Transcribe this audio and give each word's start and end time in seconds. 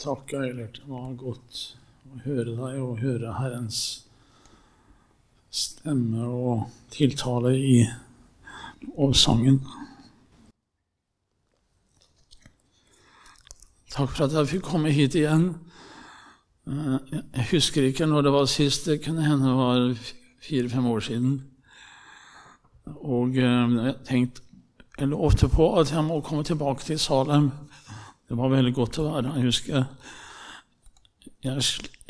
Takk, 0.00 0.32
Eilert. 0.32 0.78
Det 0.80 0.88
var 0.88 1.10
godt 1.20 1.58
å 2.08 2.18
høre 2.24 2.54
deg 2.56 2.76
og 2.80 3.02
høre 3.02 3.34
Herrens 3.36 3.80
stemme 5.52 6.24
og 6.24 6.70
tiltale 6.88 7.52
i 7.52 7.74
sangen. 9.12 9.58
Takk 13.92 14.14
for 14.14 14.24
at 14.24 14.38
jeg 14.38 14.50
fikk 14.54 14.64
komme 14.70 14.94
hit 14.96 15.18
igjen. 15.20 15.50
Eh, 16.64 16.96
jeg 17.36 17.48
husker 17.50 17.90
ikke 17.90 18.08
når 18.08 18.24
det 18.24 18.36
var 18.38 18.48
sist. 18.48 18.88
Det 18.88 19.02
kunne 19.04 19.26
hende 19.28 19.52
det 19.52 19.58
var 19.60 20.12
fire-fem 20.48 20.86
år 20.94 21.04
siden. 21.10 21.40
Og 23.04 23.36
eh, 23.36 23.76
jeg 23.84 23.98
tenkte 24.08 25.12
ofte 25.12 25.52
på 25.52 25.74
at 25.76 25.92
jeg 25.92 26.08
må 26.08 26.22
komme 26.24 26.46
tilbake 26.48 26.88
til 26.88 26.96
Salem. 26.98 27.50
Det 28.30 28.36
var 28.38 28.52
veldig 28.52 28.70
godt 28.76 29.00
å 29.02 29.08
være 29.08 29.32
Jeg 29.40 29.48
husker 29.48 29.80
jeg, 31.40 31.62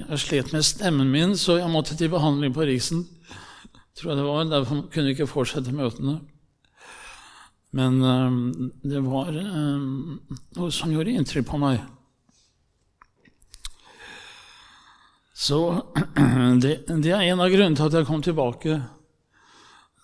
jeg 0.03 0.19
slet 0.21 0.51
med 0.53 0.67
stemmen 0.67 1.09
min, 1.09 1.37
så 1.39 1.57
jeg 1.61 1.71
måtte 1.71 1.95
til 1.97 2.11
behandling 2.11 2.53
på 2.53 2.67
Riksen. 2.67 3.05
Tror 3.97 4.11
jeg 4.11 4.19
det 4.19 4.27
var, 4.27 4.49
Derfor 4.51 4.83
kunne 4.91 5.07
jeg 5.07 5.17
ikke 5.17 5.31
fortsette 5.31 5.73
møtene. 5.73 6.19
Men 7.71 8.03
um, 8.03 8.71
det 8.83 9.01
var 9.07 9.31
um, 9.31 10.19
noe 10.59 10.71
som 10.75 10.91
gjorde 10.91 11.15
inntrykk 11.15 11.47
på 11.47 11.61
meg. 11.63 11.79
Så 15.41 15.61
det, 16.63 16.75
det, 16.91 17.15
er 17.15 17.31
en 17.31 17.41
av 17.41 17.55
grunnene 17.55 17.79
til 17.79 17.87
at 17.87 18.01
jeg 18.01 18.11
kom 18.11 18.27
tilbake. 18.27 18.81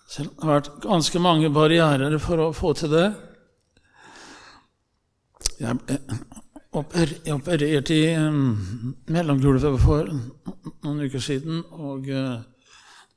Selv 0.07 0.31
det 0.31 0.47
har 0.47 0.55
vært 0.55 0.75
ganske 0.87 1.21
mange 1.21 1.51
barrierer 1.53 2.15
for 2.23 2.47
å 2.47 2.53
få 2.55 2.71
til 2.79 2.95
det. 2.95 3.07
Jeg 5.57 5.77
opererte 7.33 7.95
i 7.95 8.11
um, 8.21 8.95
mellomgulvet 9.09 9.79
for 9.81 10.09
noen 10.83 10.99
uker 11.07 11.23
siden, 11.23 11.63
og 11.73 12.05
uh, 12.13 12.43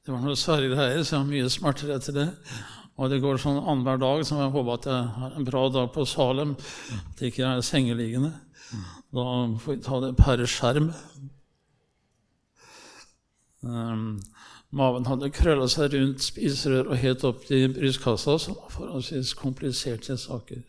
det 0.01 0.15
var 0.15 0.23
noe 0.25 0.39
svære 0.39 0.71
greier, 0.73 1.03
så 1.05 1.19
jeg 1.19 1.21
har 1.21 1.29
mye 1.29 1.51
smerter 1.53 1.93
etter 1.93 2.17
det. 2.17 2.29
Og 3.01 3.13
det 3.13 3.21
går 3.21 3.41
sånn 3.41 3.61
annenhver 3.61 4.01
dag, 4.01 4.23
så 4.25 4.41
jeg 4.41 4.55
håper 4.55 4.79
at 4.79 4.89
jeg 4.89 5.13
har 5.19 5.37
en 5.37 5.49
bra 5.49 5.67
dag 5.73 5.93
på 5.93 6.07
Salem. 6.09 6.57
At 6.97 7.21
det 7.21 7.31
ikke 7.31 7.47
er 7.49 7.63
sengeliggende. 7.65 8.33
Da 9.13 9.27
får 9.61 9.77
vi 9.77 9.85
ta 9.85 10.01
det 10.05 10.11
per 10.17 10.45
skjerm. 10.49 10.91
Um, 13.61 14.21
maven 14.73 15.09
hadde 15.09 15.33
krølla 15.37 15.69
seg 15.69 15.93
rundt 15.93 16.25
spiserør 16.25 16.95
og 16.95 17.01
helt 17.05 17.25
opp 17.29 17.45
til 17.49 17.73
brystkassa, 17.77 18.41
som 18.41 18.57
var 18.61 18.73
forholdsvis 18.73 19.37
kompliserte 19.37 20.17
saker. 20.21 20.65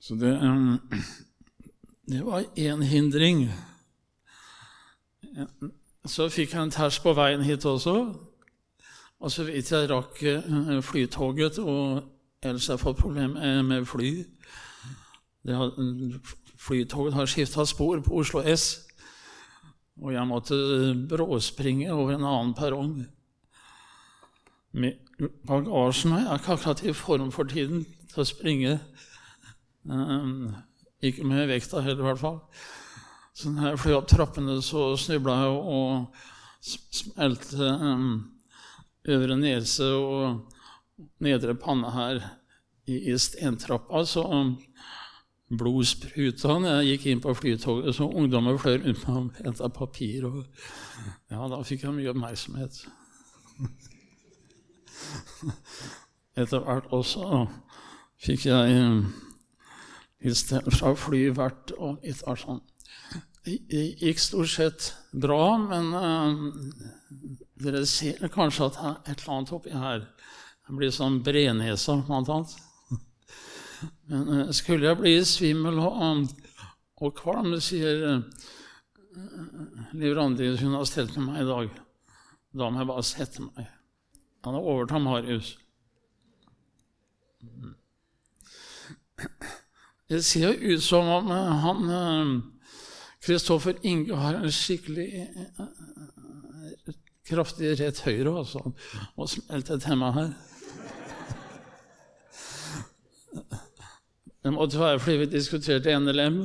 Så 0.00 0.16
det, 0.18 0.32
um, 0.42 0.80
det 2.06 2.24
var 2.26 2.44
én 2.56 2.82
hindring. 2.82 3.44
Så 6.06 6.28
fikk 6.32 6.54
jeg 6.54 6.62
en 6.62 6.72
ters 6.74 6.98
på 6.98 7.12
veien 7.14 7.44
hit 7.46 7.64
også. 7.68 7.94
Og 9.20 9.30
så 9.30 9.44
vidt 9.44 9.70
jeg 9.70 9.90
rakk 9.90 10.22
eh, 10.24 10.80
flytoget, 10.82 11.58
og 11.60 12.02
ellers 12.42 12.66
har 12.66 12.78
jeg 12.78 12.82
fått 12.82 13.02
problemer 13.02 13.62
med 13.62 13.84
fly. 13.86 14.24
Har, 15.48 15.74
flytoget 16.60 17.14
har 17.14 17.28
skifta 17.28 17.64
spor 17.68 18.00
på 18.04 18.22
Oslo 18.22 18.40
S, 18.48 18.86
og 20.00 20.14
jeg 20.14 20.26
måtte 20.28 20.56
bråspringe 21.08 21.92
over 21.92 22.16
en 22.16 22.24
annen 22.24 22.54
perrong. 22.56 22.94
Bagasjen 24.72 26.12
er 26.14 26.36
ikke 26.36 26.54
akkurat 26.54 26.82
i 26.86 26.92
form 26.94 27.32
for 27.34 27.48
tiden 27.50 27.82
til 28.12 28.22
å 28.22 28.28
springe. 28.28 28.76
Um, 29.84 30.52
ikke 31.02 31.24
med 31.26 31.48
vekta 31.50 31.82
heller, 31.82 32.04
i 32.04 32.08
hvert 32.10 32.22
fall. 32.22 32.38
Så 33.34 33.50
når 33.50 33.70
jeg 33.70 33.80
fløy 33.82 33.96
opp 33.96 34.08
trappene, 34.10 34.58
så 34.62 34.90
snubla 35.00 35.36
jeg 35.40 35.58
og 35.74 36.22
smelte 36.60 37.70
um, 37.80 38.10
øvre 39.08 39.36
nese 39.40 39.86
og 39.96 40.56
nedre 41.24 41.56
panne 41.56 41.90
her 41.94 42.22
i, 42.86 42.98
i 43.10 43.18
stentrappa. 43.18 44.04
Så 44.06 44.22
um, 44.28 44.54
blod 45.50 45.88
spruta 45.88 46.58
når 46.60 46.80
jeg 46.80 46.90
gikk 46.92 47.06
inn 47.10 47.24
på 47.24 47.34
flytoget. 47.34 47.94
Så 47.96 48.06
ungdommer 48.06 48.60
fløy 48.60 48.78
rundt 48.84 49.06
meg 49.08 49.16
og 49.16 49.40
henta 49.40 49.70
papir. 49.74 50.28
Og, 50.28 50.44
ja, 51.32 51.42
da 51.50 51.62
fikk 51.66 51.88
jeg 51.88 51.96
mye 51.96 52.12
oppmerksomhet. 52.14 52.84
Etter 56.40 56.64
hvert 56.64 56.92
også 56.94 57.44
fikk 58.20 58.46
jeg 58.50 58.82
hilsen 60.20 60.72
fra 60.74 60.94
flyvert 60.98 61.72
og 61.78 62.02
litt 62.04 62.22
av 62.28 62.38
sånn 62.40 62.60
det 63.44 63.84
gikk 64.00 64.20
stort 64.20 64.52
sett 64.52 64.88
bra, 65.16 65.56
men 65.58 65.94
uh, 65.96 66.42
dere 67.60 67.86
ser 67.88 68.28
kanskje 68.32 68.68
at 68.68 68.76
det 68.76 68.90
er 68.90 68.98
et 68.98 69.22
eller 69.22 69.36
annet 69.36 69.52
oppi 69.56 69.72
her. 69.72 70.04
Jeg 70.68 70.76
blir 70.76 70.92
sånn 70.94 71.20
brenesa, 71.24 71.96
blant 72.06 72.30
annet. 72.30 72.52
Men 74.10 74.28
uh, 74.28 74.52
skulle 74.54 74.90
jeg 74.90 75.00
bli 75.00 75.14
svimmel 75.26 75.80
og, 75.82 76.26
og 77.00 77.16
kvalm, 77.16 77.56
sier 77.64 78.20
Liv 79.96 80.14
Randi, 80.14 80.52
hun 80.60 80.76
har 80.76 80.86
stelt 80.86 81.16
med 81.16 81.32
meg 81.32 81.42
i 81.42 81.48
dag, 81.48 81.72
da 82.60 82.68
må 82.70 82.82
jeg 82.82 82.90
bare 82.92 83.06
sette 83.08 83.46
meg. 83.48 83.79
Han 84.44 84.54
er 84.54 84.70
overtatt 84.72 85.02
Marius. 85.02 85.58
Det 90.08 90.24
ser 90.24 90.48
jo 90.48 90.74
ut 90.74 90.82
som 90.82 91.06
om 91.06 91.28
han 91.30 91.90
Kristoffer 93.20 93.74
Inge 93.82 94.16
har 94.16 94.34
en 94.34 94.52
skikkelig 94.52 95.08
eh, 95.20 95.66
kraftig 97.28 97.74
rett 97.80 98.00
høyre 98.06 98.32
altså, 98.40 98.72
og 99.16 99.28
smelter 99.28 99.78
til 99.82 100.00
meg 100.00 100.16
her. 100.16 100.30
Det 104.40 104.52
måtte 104.54 104.80
være 104.80 105.00
fordi 105.04 105.16
vi 105.20 105.28
diskuterte 105.34 105.98
NLM. 106.00 106.40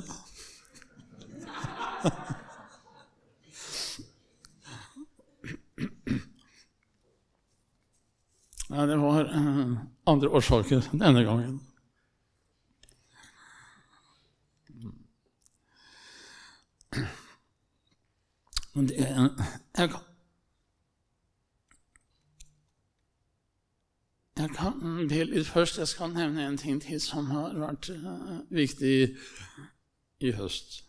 Nei, 8.76 8.86
det 8.90 8.98
var 9.00 9.32
eh, 9.32 9.76
andre 10.16 10.32
årsaker 10.36 10.84
denne 10.96 11.24
gangen. 11.28 11.62
Det, 18.76 18.96
jeg, 19.00 19.30
jeg 19.80 19.90
kan 24.58 24.82
litt 25.08 25.48
først 25.48 25.80
jeg 25.80 25.88
skal 25.88 26.12
nevne 26.12 26.44
en 26.44 26.58
ting 26.60 26.82
til 26.84 27.00
som 27.00 27.30
har 27.32 27.56
vært 27.56 27.88
uh, 27.96 28.42
viktig 28.52 28.98
i 30.20 30.34
høst. 30.36 30.82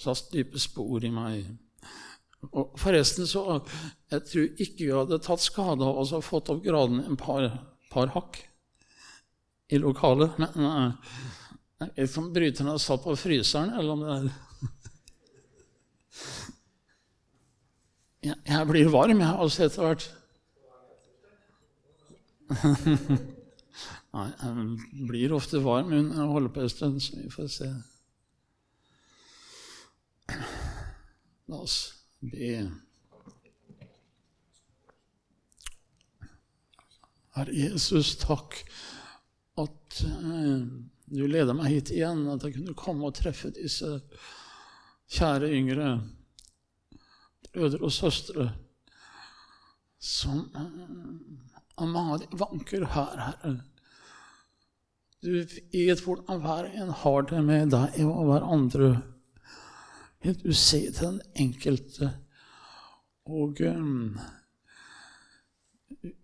Satt 0.00 0.32
dype 0.32 0.60
spor 0.60 1.04
i 1.04 1.12
meg. 1.12 1.52
Og 2.52 2.74
forresten 2.80 3.28
så 3.28 3.60
Jeg 4.10 4.24
tror 4.28 4.48
ikke 4.60 4.84
vi 4.84 4.90
hadde 4.92 5.20
tatt 5.24 5.40
skade 5.40 5.84
av 5.84 6.00
å 6.00 6.04
ha 6.10 6.20
fått 6.24 6.50
opp 6.52 6.64
graden 6.64 7.04
en 7.04 7.16
par, 7.20 7.46
par 7.94 8.12
hakk 8.14 8.40
i 9.72 9.80
lokalet. 9.80 10.38
Men 10.40 10.48
nei, 10.60 10.88
jeg 11.84 11.90
vet 11.94 12.08
ikke 12.08 12.22
om 12.22 12.32
bryterne 12.34 12.74
satt 12.82 13.04
på 13.04 13.16
fryseren, 13.18 13.70
eller 13.78 13.90
om 13.94 14.04
det 14.04 14.12
er 14.16 14.26
Jeg 18.24 18.66
blir 18.70 18.88
varm, 18.88 19.20
jeg, 19.20 19.36
altså, 19.36 19.66
etter 19.66 19.82
hvert. 19.84 20.04
Nei, 24.14 24.28
jeg 24.30 25.06
blir 25.08 25.34
ofte 25.36 25.60
varm 25.60 25.92
under 25.92 26.22
å 26.24 26.32
holde 26.36 26.52
på 26.54 26.62
en 26.62 26.70
stund, 26.72 27.02
så 27.02 27.18
vi 27.18 27.28
får 27.32 27.48
se. 27.52 27.68
La 31.50 31.60
oss 31.60 31.78
be. 32.22 32.70
Herre 37.34 37.54
Jesus, 37.54 38.14
takk 38.22 38.60
at 39.58 40.02
uh, 40.06 40.62
du 41.14 41.24
leder 41.26 41.54
meg 41.56 41.72
hit 41.72 41.90
igjen, 41.94 42.26
at 42.30 42.44
jeg 42.46 42.58
kunne 42.58 42.76
komme 42.78 43.08
og 43.08 43.16
treffe 43.18 43.50
disse 43.54 43.98
kjære 45.14 45.50
yngre 45.54 45.88
brødre 47.54 47.84
og 47.86 47.92
søstre 47.94 48.48
som 50.04 50.44
av 51.78 52.18
de 52.20 52.28
vanker 52.38 52.84
her, 52.94 53.20
Herre. 53.28 53.54
Du 55.24 55.30
vet 55.32 56.02
hvordan 56.04 56.42
hver 56.44 56.68
en 56.68 56.90
har 57.00 57.22
det 57.30 57.40
med 57.46 57.70
deg 57.72 57.96
og 58.04 58.26
hverandre. 58.28 58.90
Du 60.22 60.52
ser 60.52 60.90
til 60.92 61.16
den 61.16 61.20
enkelte 61.46 62.10
og 63.24 63.60
um, 63.64 64.18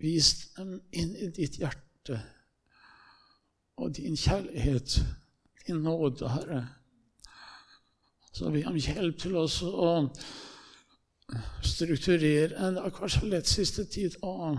vis 0.00 0.50
dem 0.56 0.80
inn 0.92 1.16
i 1.16 1.30
ditt 1.34 1.58
hjerte. 1.60 2.20
og 3.80 3.96
din 3.96 4.16
kjærlighet, 4.16 5.00
din 5.66 5.76
nåde, 5.76 6.28
Herre. 6.28 6.68
Så 8.32 8.50
vi 8.50 8.60
har 8.60 8.74
hjelp 8.76 9.18
til 9.18 9.36
oss 9.36 9.62
å 9.62 10.10
strukturere 11.62 12.72
Det 12.74 12.82
har 12.82 12.92
kanskje 12.92 13.30
lett 13.30 13.48
siste 13.48 13.84
tid 13.84 14.16
å 14.22 14.56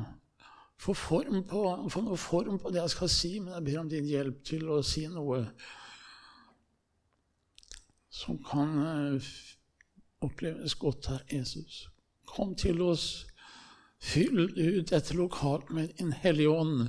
få, 0.81 0.93
form 0.93 1.43
på, 1.47 1.61
få 1.89 2.01
noe 2.01 2.17
form 2.17 2.57
på 2.59 2.71
det 2.71 2.81
jeg 2.81 2.95
skal 2.95 3.09
si, 3.13 3.31
men 3.39 3.53
jeg 3.53 3.65
ber 3.67 3.79
om 3.83 3.89
din 3.89 4.09
hjelp 4.09 4.41
til 4.47 4.69
å 4.69 4.81
si 4.85 5.05
noe 5.11 5.43
som 8.11 8.37
kan 8.43 8.77
eh, 8.85 9.31
oppleves 10.21 10.75
godt 10.75 11.07
her, 11.13 11.21
Jesus. 11.31 11.87
Kom 12.27 12.55
til 12.55 12.81
oss. 12.81 13.25
Fyll 14.01 14.47
ut 14.57 14.89
dette 14.89 15.13
lokalet 15.13 15.69
med 15.69 16.01
en 16.01 16.11
hellig 16.23 16.49
Ånd. 16.49 16.87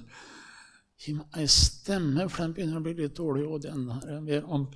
Gi 1.02 1.16
meg 1.18 1.36
ei 1.36 1.48
stemme, 1.50 2.28
for 2.30 2.44
den 2.44 2.54
begynner 2.56 2.80
å 2.80 2.84
bli 2.84 2.94
litt 3.02 3.18
dårlig. 3.18 3.44
Og 3.46 3.62
den 3.64 3.88
her. 3.90 4.08
Jeg 4.16 4.24
ber 4.28 4.50
om 4.56 4.68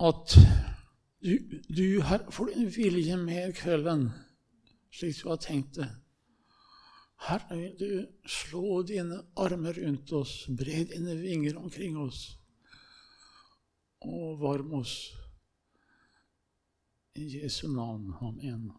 at 0.00 0.36
du, 1.20 1.58
du 1.68 2.00
her 2.08 2.24
får 2.32 2.54
din 2.54 2.70
vilje 2.72 3.16
med 3.20 3.56
kvelden, 3.58 4.08
slik 4.94 5.20
du 5.20 5.28
har 5.28 5.42
tenkt 5.44 5.76
det. 5.76 5.90
Herre, 7.20 7.58
vil 7.58 7.74
du 7.76 8.28
slå 8.32 8.80
dine 8.88 9.20
armer 9.36 9.76
rundt 9.76 10.12
oss, 10.16 10.46
bre 10.48 10.86
dine 10.88 11.18
vinger 11.20 11.58
omkring 11.60 11.98
oss 12.00 12.30
og 14.00 14.40
varm 14.40 14.72
oss. 14.80 15.10
I 17.20 17.26
Jesu 17.42 17.66
navn. 17.68 18.14
Amen. 18.22 18.70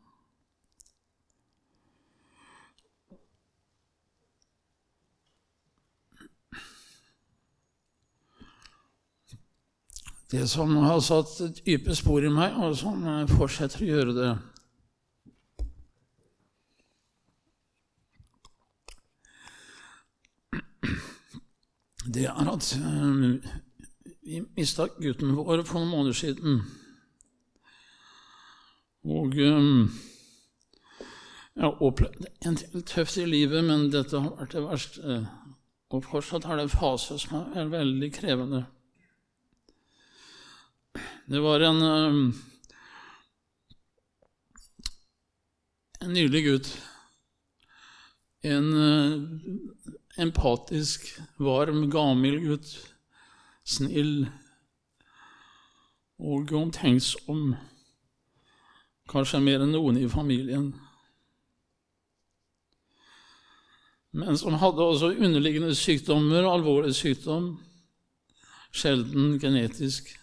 Det 10.31 10.45
som 10.47 10.77
har 10.79 10.99
satt 11.03 11.41
dype 11.65 11.95
spor 11.95 12.23
i 12.23 12.31
meg, 12.31 12.55
og 12.55 12.77
som 12.79 13.03
fortsetter 13.35 13.83
å 13.83 13.89
gjøre 13.89 14.15
det 14.15 14.31
Det 22.13 22.25
er 22.25 22.47
at 22.49 22.73
eh, 22.75 23.51
vi 24.25 24.41
mista 24.57 24.87
gutten 24.99 25.35
vår 25.35 25.63
for 25.63 25.79
noen 25.79 25.91
måneder 25.91 26.17
siden. 26.17 26.61
Og 29.03 29.37
um, 29.37 29.91
jeg 31.55 31.63
har 31.63 31.83
opplevd 31.83 32.25
en 32.45 32.57
del 32.57 32.83
tøft 32.89 33.17
i 33.17 33.25
livet, 33.25 33.63
men 33.63 33.89
dette 33.93 34.19
har 34.19 34.35
vært 34.39 34.57
det 34.57 34.65
verste. 34.65 35.21
Og 35.91 36.05
fortsatt 36.05 36.47
har 36.49 36.57
det 36.57 36.67
en 36.67 36.73
fase 36.73 37.19
som 37.19 37.55
er 37.55 37.71
veldig 37.71 38.11
krevende. 38.13 38.65
Det 41.31 41.39
var 41.39 41.59
en, 41.59 41.81
en 45.99 46.13
nylig 46.13 46.41
gutt. 46.43 46.67
En 48.43 48.67
uh, 48.73 49.23
empatisk, 50.19 51.07
varm, 51.39 51.85
gammel 51.93 52.35
gutt. 52.43 52.73
Snill 53.63 54.25
og 56.19 56.51
omtenksom 56.51 57.53
kanskje 59.07 59.39
mer 59.47 59.63
enn 59.63 59.71
noen 59.71 60.03
i 60.03 60.07
familien. 60.11 60.73
Men 64.11 64.35
som 64.35 64.59
hadde 64.59 64.83
også 64.83 65.13
underliggende 65.15 65.77
sykdommer, 65.79 66.43
alvorlig 66.43 66.91
sykdom, 66.97 67.53
sjelden 68.75 69.37
genetisk. 69.39 70.17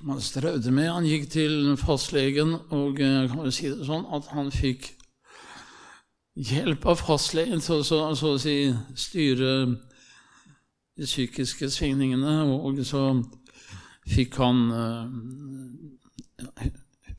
Som 0.00 0.14
han 0.14 0.20
strevde 0.24 0.70
med. 0.72 0.86
Han 0.88 1.04
gikk 1.04 1.26
til 1.28 1.74
fastlegen, 1.76 2.54
og 2.72 2.96
jeg 3.02 3.28
kan 3.28 3.42
jo 3.44 3.50
si 3.52 3.68
det 3.68 3.84
sånn 3.84 4.06
at 4.16 4.30
han 4.32 4.48
fikk 4.48 4.86
hjelp 6.40 6.86
av 6.88 7.02
fastlegen 7.02 7.60
til 7.60 7.82
å 7.82 7.84
så, 7.84 7.98
å 8.08 8.38
si 8.40 8.54
styre 8.96 9.50
de 10.96 11.04
psykiske 11.04 11.68
svingningene, 11.68 12.32
og 12.48 12.80
så 12.88 13.04
fikk 14.08 14.40
han 14.40 14.64
uh, 14.72 15.04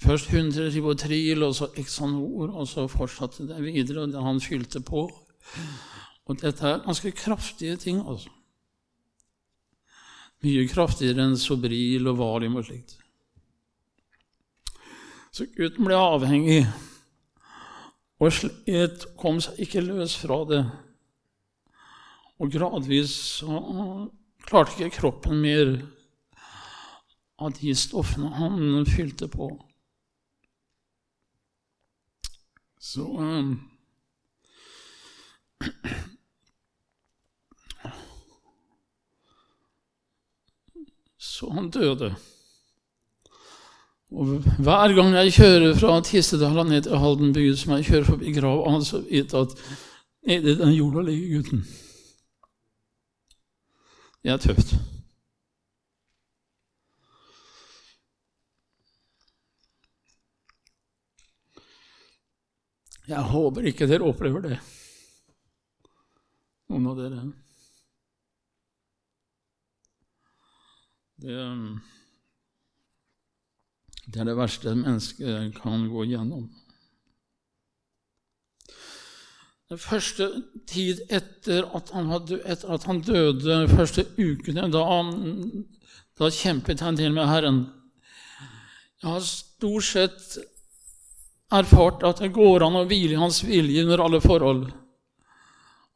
først 0.02 0.34
100 0.34 0.74
ribotril, 0.74 1.46
og 1.46 1.54
så 1.60 1.70
Exanor, 1.78 2.50
og 2.50 2.66
så 2.66 2.90
fortsatte 2.90 3.46
det 3.46 3.62
videre, 3.62 4.10
og 4.10 4.26
han 4.26 4.42
fylte 4.42 4.82
på. 4.82 5.06
Og 6.26 6.42
dette 6.42 6.66
er 6.66 6.82
ganske 6.88 7.14
kraftige 7.14 7.78
ting, 7.78 8.02
altså. 8.02 8.34
Mye 10.42 10.66
kraftigere 10.70 11.22
enn 11.28 11.38
Sobril 11.38 12.10
og 12.10 12.18
Valium 12.18 12.58
og 12.58 12.66
slikt. 12.66 12.96
Så 15.32 15.46
gutten 15.56 15.86
ble 15.88 15.96
avhengig 15.96 16.64
og 18.22 18.34
slet, 18.36 19.06
kom 19.18 19.40
seg 19.42 19.62
ikke 19.64 19.84
løs 19.86 20.18
fra 20.22 20.42
det. 20.50 20.62
Og 22.42 22.52
gradvis 22.54 23.14
så 23.40 23.62
klarte 24.46 24.76
ikke 24.76 24.98
kroppen 24.98 25.42
mer 25.42 25.76
av 27.42 27.54
de 27.58 27.74
stoffene 27.78 28.30
han 28.38 28.86
fylte 28.90 29.30
på. 29.30 29.54
Så 32.82 33.06
um, 33.06 33.60
Så 41.22 41.41
han 41.56 41.70
døde. 41.74 42.12
Og 44.12 44.28
hver 44.60 44.94
gang 44.96 45.14
jeg 45.16 45.34
kjører 45.38 45.78
fra 45.80 46.00
Tistedal 46.04 46.66
ned 46.68 46.84
til 46.84 47.00
Halden 47.00 47.32
by, 47.36 47.46
som 47.56 47.78
jeg 47.78 47.88
kjører 47.88 48.10
forbi 48.10 48.34
grava 48.36 48.74
hans, 48.74 48.92
så 48.92 49.00
vet 49.06 49.36
at 49.40 49.54
nedi 50.28 50.56
den 50.60 50.74
jorda 50.76 51.06
ligger 51.08 51.38
gutten. 51.38 51.64
Det 54.22 54.34
er 54.34 54.42
tøft. 54.42 54.76
Jeg 63.08 63.24
håper 63.32 63.66
ikke 63.68 63.88
dere 63.90 64.08
opplever 64.08 64.44
det, 64.44 64.58
noen 66.70 66.92
av 66.92 67.00
dere. 67.00 67.24
Det, 71.22 71.42
det 74.10 74.22
er 74.22 74.28
det 74.32 74.38
verste 74.40 74.74
mennesket 74.74 75.54
kan 75.62 75.86
gå 75.92 76.08
gjennom. 76.10 76.48
Den 79.72 79.80
første 79.80 80.28
tid 80.68 81.04
etter 81.14 81.68
at 81.78 81.94
han, 81.96 82.10
hadde, 82.12 82.42
etter 82.44 82.74
at 82.76 82.88
han 82.90 83.04
døde, 83.06 83.62
første 83.72 84.04
ukene, 84.18 84.66
da, 84.74 84.82
da 86.20 86.32
kjempet 86.36 86.82
han 86.84 86.98
til 87.00 87.14
med 87.16 87.30
Herren. 87.30 87.62
Jeg 89.02 89.10
har 89.14 89.24
stort 89.24 89.88
sett 89.88 90.36
erfart 91.52 92.04
at 92.08 92.20
det 92.24 92.34
går 92.36 92.66
an 92.66 92.82
å 92.82 92.88
hvile 92.90 93.16
i 93.16 93.22
Hans 93.22 93.44
vilje 93.46 93.86
under 93.86 94.04
alle 94.04 94.20
forhold. 94.24 94.66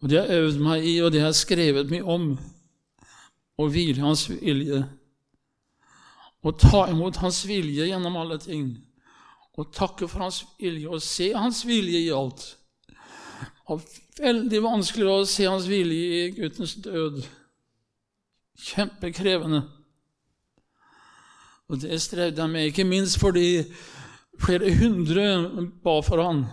Og 0.04 0.12
det 0.12 0.22
har 0.22 0.30
jeg 0.30 0.46
øvd 0.46 0.62
meg 0.64 0.86
i, 0.86 0.96
og 1.02 1.12
det 1.12 1.24
har 1.24 1.34
jeg 1.34 1.42
skrevet 1.42 1.92
mye 1.92 2.06
om. 2.16 2.30
Å 3.56 3.68
hvile 3.72 4.00
i 4.00 4.06
Hans 4.06 4.28
vilje. 4.30 4.86
Å 6.46 6.54
ta 6.54 6.86
imot 6.92 7.18
Hans 7.24 7.42
vilje 7.50 7.88
gjennom 7.90 8.18
alle 8.22 8.38
ting. 8.42 8.70
Og 9.58 9.72
takke 9.74 10.08
for 10.08 10.28
Hans 10.28 10.44
vilje 10.60 10.92
og 10.92 11.02
se 11.02 11.32
Hans 11.34 11.64
vilje 11.66 12.04
i 12.06 12.14
alt. 12.14 12.46
Og 13.74 13.82
veldig 14.20 14.62
vanskelig 14.62 15.10
å 15.10 15.26
se 15.30 15.50
Hans 15.50 15.66
vilje 15.72 16.22
i 16.22 16.32
guttens 16.38 16.78
død. 16.86 17.24
Kjempekrevende. 18.62 19.64
Og 21.66 21.82
det 21.82 21.98
strevde 22.04 22.44
jeg 22.44 22.52
med, 22.52 22.70
ikke 22.70 22.86
minst 22.86 23.18
fordi 23.18 23.66
Flere 24.40 24.74
hundre 24.76 25.24
ba 25.84 26.02
for 26.04 26.24
han 26.24 26.46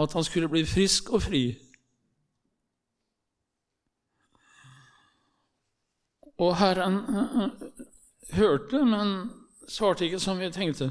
at 0.00 0.12
han 0.12 0.24
skulle 0.24 0.48
bli 0.48 0.62
frisk 0.66 1.10
og 1.10 1.22
fri. 1.22 1.42
Og 6.38 6.56
Herren 6.56 6.96
hørte, 8.30 8.84
men 8.84 9.30
svarte 9.68 10.04
ikke 10.04 10.20
som 10.20 10.40
vi 10.40 10.50
tenkte. 10.50 10.90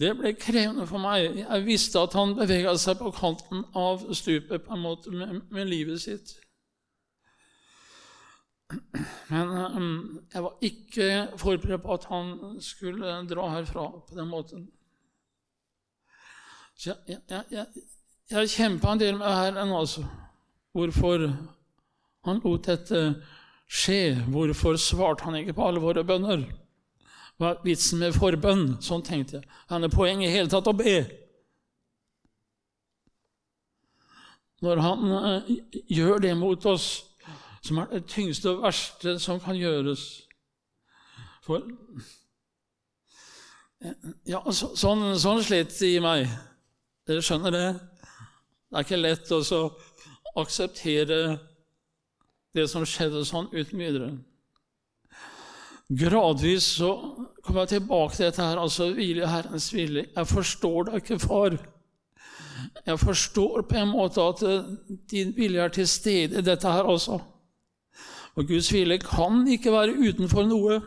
Det 0.00 0.14
ble 0.16 0.32
krevende 0.32 0.86
for 0.88 1.02
meg. 1.02 1.42
Jeg 1.42 1.64
visste 1.66 2.00
at 2.00 2.14
han 2.16 2.32
bevega 2.36 2.72
seg 2.80 2.96
på 2.98 3.12
kanten 3.12 3.66
av 3.76 4.06
stupet 4.16 4.64
på 4.64 4.76
en 4.76 4.80
måte 4.80 5.12
med, 5.12 5.42
med 5.52 5.68
livet 5.68 6.00
sitt. 6.00 6.32
Men 9.28 9.50
um, 9.76 10.20
jeg 10.32 10.42
var 10.42 10.56
ikke 10.64 11.08
forberedt 11.36 11.82
på 11.82 11.94
at 11.94 12.06
han 12.08 12.34
skulle 12.64 13.18
dra 13.28 13.48
herfra 13.56 13.86
på 14.08 14.16
den 14.16 14.30
måten. 14.30 14.68
Så 16.78 16.94
jeg, 17.08 17.18
jeg, 17.28 17.44
jeg, 17.50 17.66
jeg 18.30 18.54
kjempa 18.54 18.94
en 18.94 19.02
del 19.02 19.18
med 19.18 19.26
Herren, 19.26 19.72
altså. 19.76 20.06
hvorfor 20.72 21.26
han 22.24 22.40
lot 22.44 22.66
dette 22.66 23.02
skje. 23.70 24.18
Hvorfor 24.28 24.76
svarte 24.76 25.24
han 25.24 25.38
ikke 25.38 25.54
på 25.56 25.68
alle 25.68 25.82
våre 25.82 26.04
bønner? 26.06 26.44
Hva 27.40 27.54
er 27.54 27.62
vitsen 27.64 28.02
med 28.02 28.16
forbønn? 28.16 28.74
Sånn 28.84 29.04
tenkte 29.06 29.38
jeg. 29.38 29.46
Han 29.70 29.86
er 29.86 29.92
poenget 29.92 30.28
i 30.28 30.34
hele 30.34 30.50
tatt 30.52 30.68
å 30.68 30.76
be. 30.76 30.98
Når 34.60 34.82
han 34.84 35.14
eh, 35.16 35.54
gjør 35.88 36.20
det 36.20 36.34
mot 36.36 36.66
oss, 36.68 36.88
som 37.64 37.80
er 37.80 37.88
det 37.94 38.02
tyngste 38.12 38.52
og 38.52 38.66
verste 38.66 39.18
som 39.20 39.40
kan 39.40 39.56
gjøres 39.56 40.02
For 41.44 41.64
Ja, 44.28 44.40
så, 44.52 44.70
sånn, 44.76 45.02
sånn 45.20 45.40
slitt 45.44 45.76
i 45.84 45.94
meg. 46.04 46.28
Dere 47.08 47.24
skjønner 47.24 47.54
det? 47.54 47.68
Det 48.68 48.76
er 48.76 48.84
ikke 48.84 49.00
lett 49.00 49.32
å 49.32 49.60
akseptere 50.40 51.20
det 52.56 52.66
som 52.70 52.86
skjedde 52.86 53.22
sånn 53.26 53.50
uten 53.52 53.78
videre. 53.78 54.10
Gradvis 55.90 56.68
så 56.78 56.92
kommer 57.42 57.64
jeg 57.64 57.80
tilbake 57.80 58.14
til 58.14 58.28
dette 58.28 58.46
her, 58.46 58.60
altså 58.62 58.92
hvile 58.94 59.26
Herrens 59.26 59.72
vilje. 59.74 60.06
Jeg 60.14 60.30
forstår 60.30 60.86
deg 60.86 61.00
ikke, 61.02 61.18
far. 61.18 61.56
Jeg 62.86 63.00
forstår 63.00 63.64
på 63.66 63.80
en 63.80 63.90
måte 63.90 64.22
at 64.22 64.44
eh, 64.46 64.70
din 65.10 65.34
vilje 65.36 65.64
er 65.64 65.74
til 65.74 65.88
stede 65.90 66.38
i 66.38 66.46
dette 66.46 66.70
her 66.70 66.86
også. 66.86 67.18
Og 68.38 68.46
Guds 68.46 68.70
vilje 68.72 69.00
kan 69.02 69.42
ikke 69.50 69.72
være 69.74 69.98
utenfor 69.98 70.46
noe. 70.46 70.78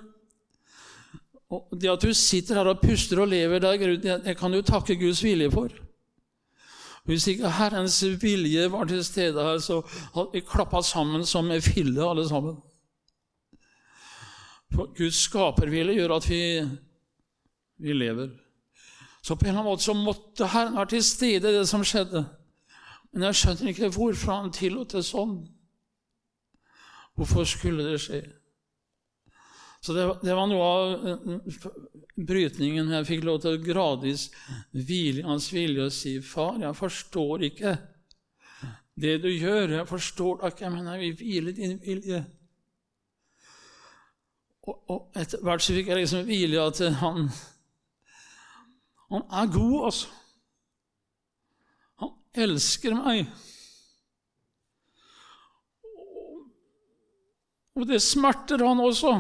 Og 1.53 1.75
Det 1.75 1.91
at 1.91 2.01
du 2.01 2.13
sitter 2.15 2.62
her 2.62 2.72
og 2.72 2.79
puster 2.82 3.20
og 3.22 3.27
lever, 3.27 3.60
der, 3.60 3.98
det 4.24 4.38
kan 4.39 4.51
du 4.51 4.62
takke 4.62 4.96
Guds 4.96 5.24
vilje 5.24 5.51
for. 5.51 5.70
Hvis 7.03 7.27
ikke 7.27 7.51
Herrens 7.51 8.03
vilje 8.22 8.72
var 8.72 8.86
til 8.88 9.03
stede 9.05 9.43
her, 9.43 9.57
så 9.60 9.81
hadde 10.13 10.29
vi 10.33 10.39
klappa 10.39 10.81
sammen 10.81 11.25
som 11.25 11.51
en 11.51 11.62
fille, 11.62 12.10
alle 12.10 12.27
sammen. 12.29 12.55
For 14.74 14.88
Guds 14.98 15.15
skapervilje 15.15 15.93
gjør 15.93 16.15
at 16.15 16.29
vi, 16.29 16.39
vi 17.77 17.93
lever. 17.93 18.29
Så 19.24 19.36
på 19.36 19.45
en 19.45 19.50
eller 19.50 19.60
annen 19.60 19.72
måte 19.72 19.83
så 19.83 19.93
måtte 19.93 20.48
Herren 20.48 20.75
være 20.75 20.93
til 20.95 21.03
stede 21.03 21.51
i 21.51 21.57
det 21.57 21.67
som 21.67 21.83
skjedde. 21.83 22.25
Men 23.12 23.27
jeg 23.27 23.36
skjønner 23.36 23.67
ikke 23.67 23.91
hvorfor 23.93 24.39
han 24.39 24.55
tillot 24.55 24.95
det 24.95 25.03
sånn. 25.05 25.36
Hvorfor 27.15 27.43
skulle 27.43 27.86
det 27.91 28.00
skje? 28.01 28.24
Så 29.83 29.93
det, 29.93 30.03
det 30.23 30.35
var 30.35 30.47
noe 30.47 30.67
av 30.67 31.07
eh, 31.11 31.55
brytningen 32.15 32.91
jeg 32.93 33.07
fikk 33.09 33.25
lov 33.27 33.41
til 33.43 33.57
å 33.57 33.63
gradvis 33.63 34.29
hvile 34.71 35.23
i 35.23 35.27
hans 35.27 35.49
vilje 35.51 35.89
og 35.89 35.91
si, 35.91 36.13
'Far, 36.23 36.61
jeg 36.61 36.77
forstår 36.77 37.43
ikke 37.49 37.73
det 38.95 39.17
du 39.25 39.27
gjør. 39.27 39.75
Jeg 39.79 39.89
forstår 39.89 40.39
det 40.39 40.53
ikke, 40.53 40.71
men 40.71 40.87
jeg 40.87 41.01
vil 41.03 41.19
hvile 41.19 41.55
din 41.57 41.75
vilje.' 41.83 42.23
Og, 44.63 44.75
og 44.87 45.19
etter 45.19 45.43
hvert 45.43 45.63
så 45.65 45.75
fikk 45.75 45.89
jeg 45.91 45.99
liksom 45.99 46.27
hvile 46.29 46.63
at 46.63 46.79
han, 47.01 47.25
han 49.11 49.25
er 49.27 49.49
god, 49.51 49.79
altså. 49.89 50.07
Han 51.99 52.13
elsker 52.45 52.95
meg. 52.95 53.25
Og 57.75 57.89
det 57.89 57.99
smerter 58.05 58.63
han 58.63 58.79
også. 58.79 59.17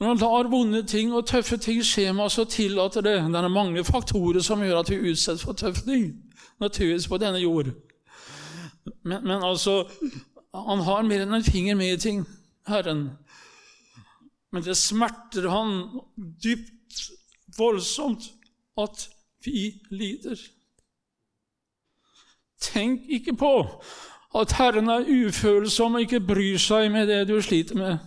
Når 0.00 0.08
han 0.08 0.16
lar 0.16 0.48
vonde 0.48 0.82
ting 0.88 1.12
og 1.12 1.26
tøffe 1.28 1.58
ting 1.60 1.82
skje 1.84 2.12
med 2.12 2.24
oss, 2.24 2.38
så 2.38 2.46
tillater 2.48 3.04
det. 3.04 3.18
Det 3.20 3.36
er 3.36 3.52
mange 3.52 3.84
faktorer 3.84 4.40
som 4.40 4.62
gjør 4.64 4.80
at 4.80 4.90
vi 4.90 5.10
utsettes 5.10 5.44
for 5.44 5.52
tøffe 5.52 5.84
ting, 5.84 6.14
naturligvis 6.60 7.08
på 7.08 7.18
denne 7.20 7.38
jord. 7.42 7.68
Men, 9.04 9.24
men 9.24 9.42
altså 9.44 9.84
Han 10.54 10.80
har 10.82 11.04
mer 11.06 11.20
enn 11.22 11.34
en 11.36 11.44
finger 11.46 11.76
med 11.78 11.92
i 11.92 12.00
ting, 12.00 12.24
Herren. 12.66 13.10
Men 14.50 14.64
det 14.66 14.74
smerter 14.76 15.46
han 15.46 15.84
dypt, 16.42 17.04
voldsomt, 17.58 18.32
at 18.78 19.04
vi 19.44 19.76
lider. 19.90 20.40
Tenk 22.60 23.06
ikke 23.08 23.36
på 23.36 23.52
at 24.40 24.52
Herren 24.58 24.90
er 24.90 25.06
ufølsom 25.06 25.94
og 25.94 26.00
ikke 26.00 26.20
bryr 26.20 26.58
seg 26.58 26.90
med 26.90 27.06
det 27.06 27.28
du 27.28 27.36
sliter 27.42 27.78
med. 27.78 27.98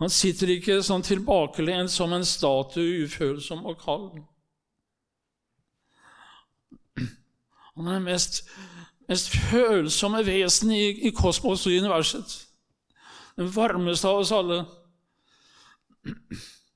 Han 0.00 0.12
sitter 0.12 0.48
ikke 0.54 0.78
sånn 0.84 1.04
tilbakelent 1.04 1.92
som 1.92 2.14
en 2.16 2.24
statue, 2.24 3.04
ufølsom 3.04 3.66
og 3.68 3.80
kald. 3.82 4.22
Han 7.76 7.88
er 7.88 7.98
det 7.98 8.06
mest, 8.06 8.42
mest 9.08 9.28
følsomme 9.50 10.22
vesenet 10.24 10.76
i, 10.76 11.08
i 11.08 11.12
kosmos 11.16 11.66
og 11.68 11.76
universet. 11.76 12.32
Den 13.36 13.52
varmeste 13.52 14.08
av 14.08 14.22
oss 14.22 14.32
alle. 14.32 14.62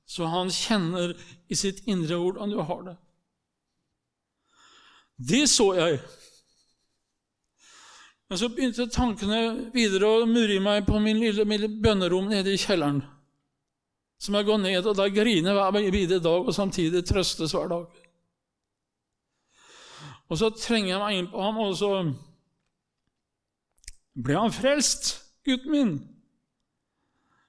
Så 0.05 0.29
han 0.29 0.53
kjenner 0.53 1.15
i 1.49 1.57
sitt 1.57 1.81
indre 1.89 2.21
hvordan 2.21 2.53
du 2.53 2.61
har 2.61 2.85
det. 2.85 2.95
Det 5.17 5.43
så 5.49 5.71
jeg. 5.77 5.97
Men 8.29 8.37
så 8.37 8.49
begynte 8.53 8.87
tankene 8.89 9.41
videre 9.73 10.09
å 10.09 10.29
murre 10.29 10.61
meg 10.61 10.85
på 10.85 11.01
min 11.01 11.19
lille, 11.21 11.45
lille 11.45 11.69
bønnerom 11.69 12.29
nede 12.29 12.53
i 12.53 12.61
kjelleren. 12.61 13.03
Som 14.25 14.39
jeg 14.39 14.47
går 14.47 14.57
ned 14.57 14.87
og 14.89 14.95
da 14.97 15.05
griner 15.13 15.53
hver 15.53 15.75
bidige 15.91 16.17
dag 16.23 16.47
og 16.47 16.53
samtidig 16.53 17.03
trøstes 17.05 17.53
hver 17.53 17.67
dag. 17.69 17.85
Og 20.29 20.39
så 20.41 20.49
trenger 20.49 20.89
jeg 20.95 21.01
meg 21.03 21.17
inn 21.19 21.27
på 21.29 21.41
ham, 21.41 21.59
og 21.61 21.75
så 21.77 21.89
ble 24.17 24.39
han 24.39 24.53
frelst, 24.53 25.11
gutten 25.45 25.71
min. 25.71 25.91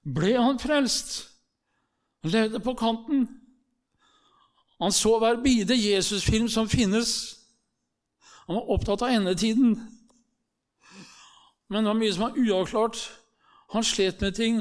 Ble 0.04 0.34
han 0.36 0.60
frelst? 0.60 1.14
Han 2.20 2.34
levde 2.34 2.60
på 2.60 2.74
kanten. 2.76 3.24
Han 4.82 4.92
så 4.92 5.14
hver 5.18 5.40
bide 5.40 5.78
Jesusfilm 5.80 6.50
som 6.52 6.68
finnes. 6.68 7.38
Han 8.46 8.58
var 8.58 8.74
opptatt 8.76 9.06
av 9.06 9.14
endetiden. 9.16 9.78
Men 11.72 11.80
det 11.84 11.88
var 11.88 11.98
mye 12.02 12.12
som 12.12 12.26
var 12.26 12.36
uavklart. 12.36 13.00
Han 13.72 13.84
slet 13.84 14.20
med 14.20 14.36
ting. 14.36 14.60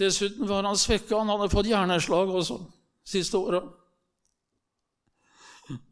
Dessuten 0.00 0.48
var 0.48 0.64
han 0.64 0.78
svekka. 0.78 1.18
Han 1.18 1.28
hadde 1.28 1.50
fått 1.52 1.68
hjerneslag 1.68 2.32
også 2.32 2.58
siste 3.10 3.38
året. 3.38 3.68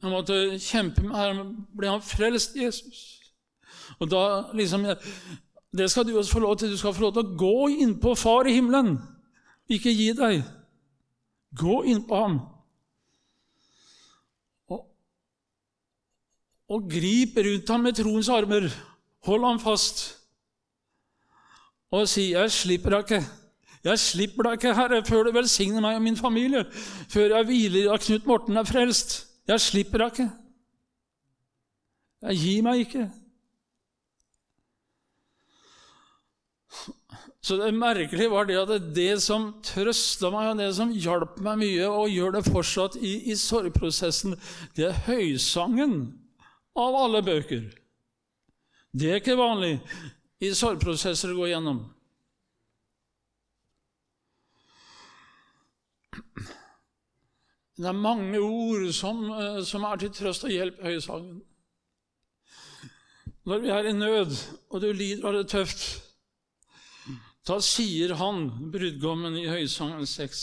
Han 0.03 0.12
måtte 0.12 0.59
kjempe 0.62 1.05
med 1.05 1.17
her. 1.17 1.41
Ble 1.77 1.93
han 1.93 2.05
frelst, 2.05 2.57
Jesus? 2.59 3.05
Og 3.99 4.11
da 4.11 4.23
liksom 4.57 4.87
Det 5.77 5.91
skal 5.91 6.07
du 6.07 6.17
også 6.17 6.33
få 6.33 6.41
lov 6.41 6.57
til. 6.57 6.71
Du 6.71 6.79
skal 6.81 6.95
få 6.95 7.07
lov 7.07 7.12
til 7.15 7.27
å 7.27 7.38
gå 7.38 7.69
innpå 7.85 8.15
Far 8.17 8.49
i 8.49 8.57
himmelen. 8.57 8.97
Ikke 9.69 9.93
gi 9.93 10.12
deg. 10.17 10.41
Gå 11.59 11.83
inn 11.85 12.00
på 12.09 12.17
ham. 12.17 12.38
Og, 14.73 14.87
og 16.73 16.88
grip 16.91 17.37
rundt 17.37 17.69
ham 17.69 17.85
med 17.85 18.00
troens 18.00 18.31
armer. 18.33 18.71
Hold 19.29 19.45
ham 19.45 19.61
fast. 19.61 20.07
Og 21.91 22.09
si 22.09 22.33
'Jeg 22.33 22.50
slipper 22.53 22.91
deg 22.91 23.05
ikke'. 23.05 23.38
Jeg 23.85 24.02
slipper 24.02 24.49
deg 24.49 24.58
ikke, 24.58 24.75
Herre, 24.75 25.04
før 25.06 25.28
du 25.28 25.32
velsigner 25.37 25.85
meg 25.85 25.99
og 25.99 26.04
min 26.04 26.18
familie, 26.18 26.64
før 27.12 27.37
jeg 27.37 27.49
hviler 27.49 27.92
av 27.94 28.02
Knut 28.02 28.26
Morten 28.26 28.58
er 28.58 28.66
frelst. 28.68 29.20
Jeg 29.49 29.62
slipper 29.64 30.02
deg 30.02 30.12
ikke. 30.12 30.28
Jeg 32.28 32.40
gir 32.42 32.66
meg 32.66 32.85
ikke. 32.85 33.06
Så 37.49 37.56
det 37.56 37.70
merkelige 37.73 38.30
var 38.32 38.49
det 38.49 38.58
at 38.61 38.88
det 38.92 39.12
som 39.25 39.52
trøsta 39.64 40.28
meg, 40.35 40.50
og 40.50 40.58
det 40.58 40.73
som 40.76 40.90
hjalp 40.92 41.38
meg 41.40 41.61
mye, 41.62 41.87
og 41.87 42.11
gjør 42.12 42.35
det 42.35 42.49
fortsatt 42.50 42.99
i, 43.00 43.14
i 43.30 43.37
sorgprosessen, 43.38 44.35
det 44.76 44.90
er 44.90 45.04
høysangen 45.06 46.00
av 46.76 46.99
alle 46.99 47.23
bøker. 47.25 47.70
Det 48.92 49.12
er 49.12 49.23
ikke 49.23 49.38
vanlig 49.38 49.78
i 50.44 50.50
sorgprosesser 50.56 51.32
å 51.32 51.38
gå 51.38 51.49
gjennom. 51.52 51.80
Det 57.79 57.87
er 57.87 57.95
mange 57.95 58.41
ord 58.43 58.88
som, 58.93 59.23
eh, 59.31 59.62
som 59.62 59.85
er 59.87 59.97
til 59.97 60.11
trøst 60.11 60.45
og 60.45 60.50
hjelp 60.50 60.81
i 60.81 60.95
høysangen. 60.95 61.43
Når 63.49 63.59
vi 63.62 63.69
er 63.69 63.87
i 63.88 63.93
nød, 63.93 64.35
og 64.71 64.81
du 64.83 64.93
lider 64.93 65.29
av 65.29 65.37
det 65.38 65.49
tøft, 65.49 65.85
da 67.49 67.61
sier 67.65 68.12
han, 68.19 68.50
brudgommen 68.73 69.38
i 69.41 69.47
Høysangen 69.49 70.05
6, 70.07 70.43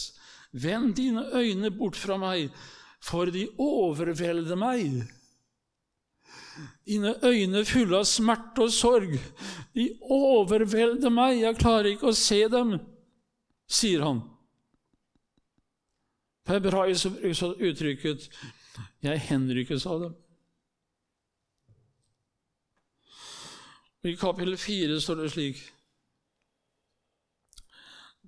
Vend 0.55 0.95
dine 0.95 1.25
øyne 1.35 1.69
bort 1.75 1.99
fra 1.99 2.15
meg, 2.17 2.49
for 3.03 3.29
de 3.29 3.43
overvelder 3.59 4.55
meg. 4.57 5.03
Dine 6.87 7.11
øyne 7.21 7.65
fulle 7.67 7.99
av 7.99 8.07
smerte 8.07 8.63
og 8.65 8.71
sorg, 8.73 9.17
de 9.75 9.89
overvelder 10.01 11.11
meg, 11.13 11.41
jeg 11.43 11.59
klarer 11.59 11.91
ikke 11.91 12.13
å 12.13 12.17
se 12.17 12.39
dem, 12.49 12.77
sier 13.67 14.07
han. 14.07 14.23
På 16.45 16.53
hebraisk 16.53 17.05
uttrykket 17.57 18.29
'jeg 19.01 19.19
henrykkes 19.19 19.85
av 19.85 20.01
dem'. 20.01 20.15
I 24.03 24.15
kapittel 24.15 24.57
4 24.57 25.01
står 25.01 25.15
det 25.15 25.31
slik 25.31 25.61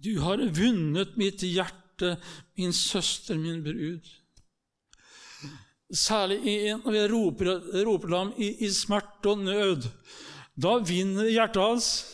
Du 0.03 0.19
har 0.19 0.38
vunnet 0.38 1.17
mitt 1.17 1.41
hjerte, 1.41 2.17
min 2.57 2.74
søster, 2.74 3.38
min 3.38 3.63
brud. 3.63 4.01
Særlig 5.93 6.39
når 6.83 6.91
vi 6.91 7.07
roper, 7.07 7.45
roper 7.86 8.17
ham 8.17 8.33
i, 8.38 8.65
i 8.65 8.69
smerte 8.69 9.29
og 9.29 9.38
nød. 9.38 9.88
Da 10.62 10.77
vinner 10.77 11.29
hjertet 11.29 11.62
hans. 11.62 12.05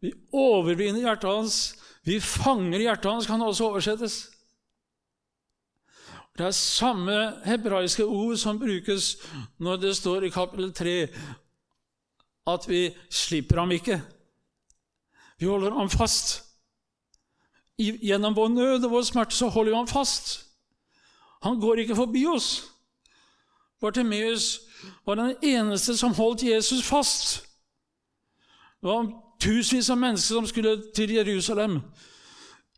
Vi 0.00 0.12
overvinner 0.32 1.00
hjertet 1.00 1.30
hans. 1.30 1.76
Vi 2.04 2.20
fanger 2.20 2.78
hjertet 2.78 3.10
hans, 3.10 3.26
kan 3.26 3.42
også 3.42 3.68
oversettes. 3.68 4.33
Det 6.38 6.46
er 6.46 6.50
samme 6.50 7.32
hebraiske 7.44 8.04
ord 8.04 8.36
som 8.36 8.58
brukes 8.58 9.16
når 9.58 9.76
det 9.76 9.96
står 9.96 10.26
i 10.26 10.32
kapittel 10.34 10.72
3 10.74 10.96
at 12.46 12.68
vi 12.68 12.90
slipper 13.10 13.60
ham 13.60 13.70
ikke. 13.70 14.02
Vi 15.38 15.46
holder 15.46 15.70
ham 15.70 15.90
fast. 15.90 16.42
Gjennom 17.78 18.36
vår 18.36 18.48
nød 18.48 18.84
og 18.84 18.90
vår 18.90 19.02
smerte 19.02 19.34
så 19.34 19.48
holder 19.48 19.72
vi 19.72 19.76
ham 19.76 19.88
fast. 19.88 20.46
Han 21.42 21.60
går 21.60 21.74
ikke 21.74 21.96
forbi 21.96 22.26
oss. 22.26 22.70
Bartimeus 23.80 24.60
var 25.06 25.14
den 25.14 25.36
eneste 25.42 25.96
som 25.96 26.14
holdt 26.14 26.42
Jesus 26.42 26.84
fast. 26.84 27.46
Det 28.82 28.88
var 28.88 29.06
tusenvis 29.40 29.90
av 29.90 29.98
mennesker 29.98 30.34
som 30.34 30.46
skulle 30.46 30.82
til 30.96 31.10
Jerusalem. 31.10 31.80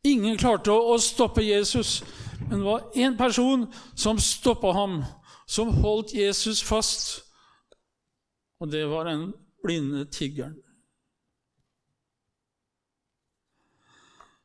Ingen 0.05 0.39
klarte 0.39 0.73
å 0.73 0.99
stoppe 0.99 1.43
Jesus, 1.43 2.03
men 2.49 2.59
det 2.59 2.65
var 2.67 2.91
én 2.95 3.17
person 3.19 3.67
som 3.95 4.19
stoppa 4.19 4.73
ham, 4.73 5.01
som 5.47 5.73
holdt 5.83 6.15
Jesus 6.15 6.63
fast, 6.63 7.23
og 8.61 8.71
det 8.73 8.87
var 8.89 9.09
den 9.09 9.33
blinde 9.65 10.05
tiggeren. 10.11 10.57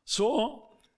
Så 0.04 0.28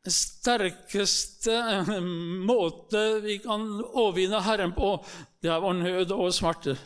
sterkeste 0.04 1.54
måte 2.50 3.04
vi 3.24 3.38
kan 3.44 3.62
overvinne 3.92 4.42
Herren 4.44 4.74
på, 4.76 4.96
det 5.42 5.52
er 5.52 5.62
vår 5.62 5.78
nød 5.80 6.12
og 6.16 6.32
smerte. 6.34 6.76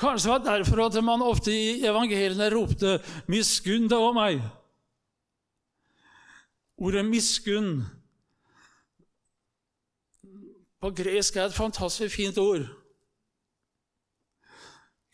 Kanskje 0.00 0.26
det 0.26 0.32
var 0.32 0.44
derfor 0.46 0.84
at 0.86 0.96
man 1.04 1.22
ofte 1.22 1.52
i 1.52 1.84
evangeliene 1.86 2.50
ropte 2.50 2.98
'miskunn 3.28 3.88
deg 3.88 3.98
over 3.98 4.16
meg'. 4.16 4.42
Ordet 6.78 7.04
'miskunn' 7.04 7.84
på 10.80 10.90
gresk 10.90 11.36
er 11.36 11.44
et 11.44 11.54
fantastisk 11.54 12.16
fint 12.16 12.38
ord. 12.38 12.66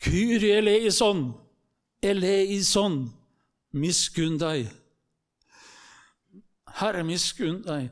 Kyrie 0.01 0.57
eleison, 0.57 1.33
eleison, 2.03 3.13
miskunn 3.71 4.39
deg. 4.39 4.67
Herre, 6.67 7.03
miskunn 7.03 7.61
deg. 7.63 7.87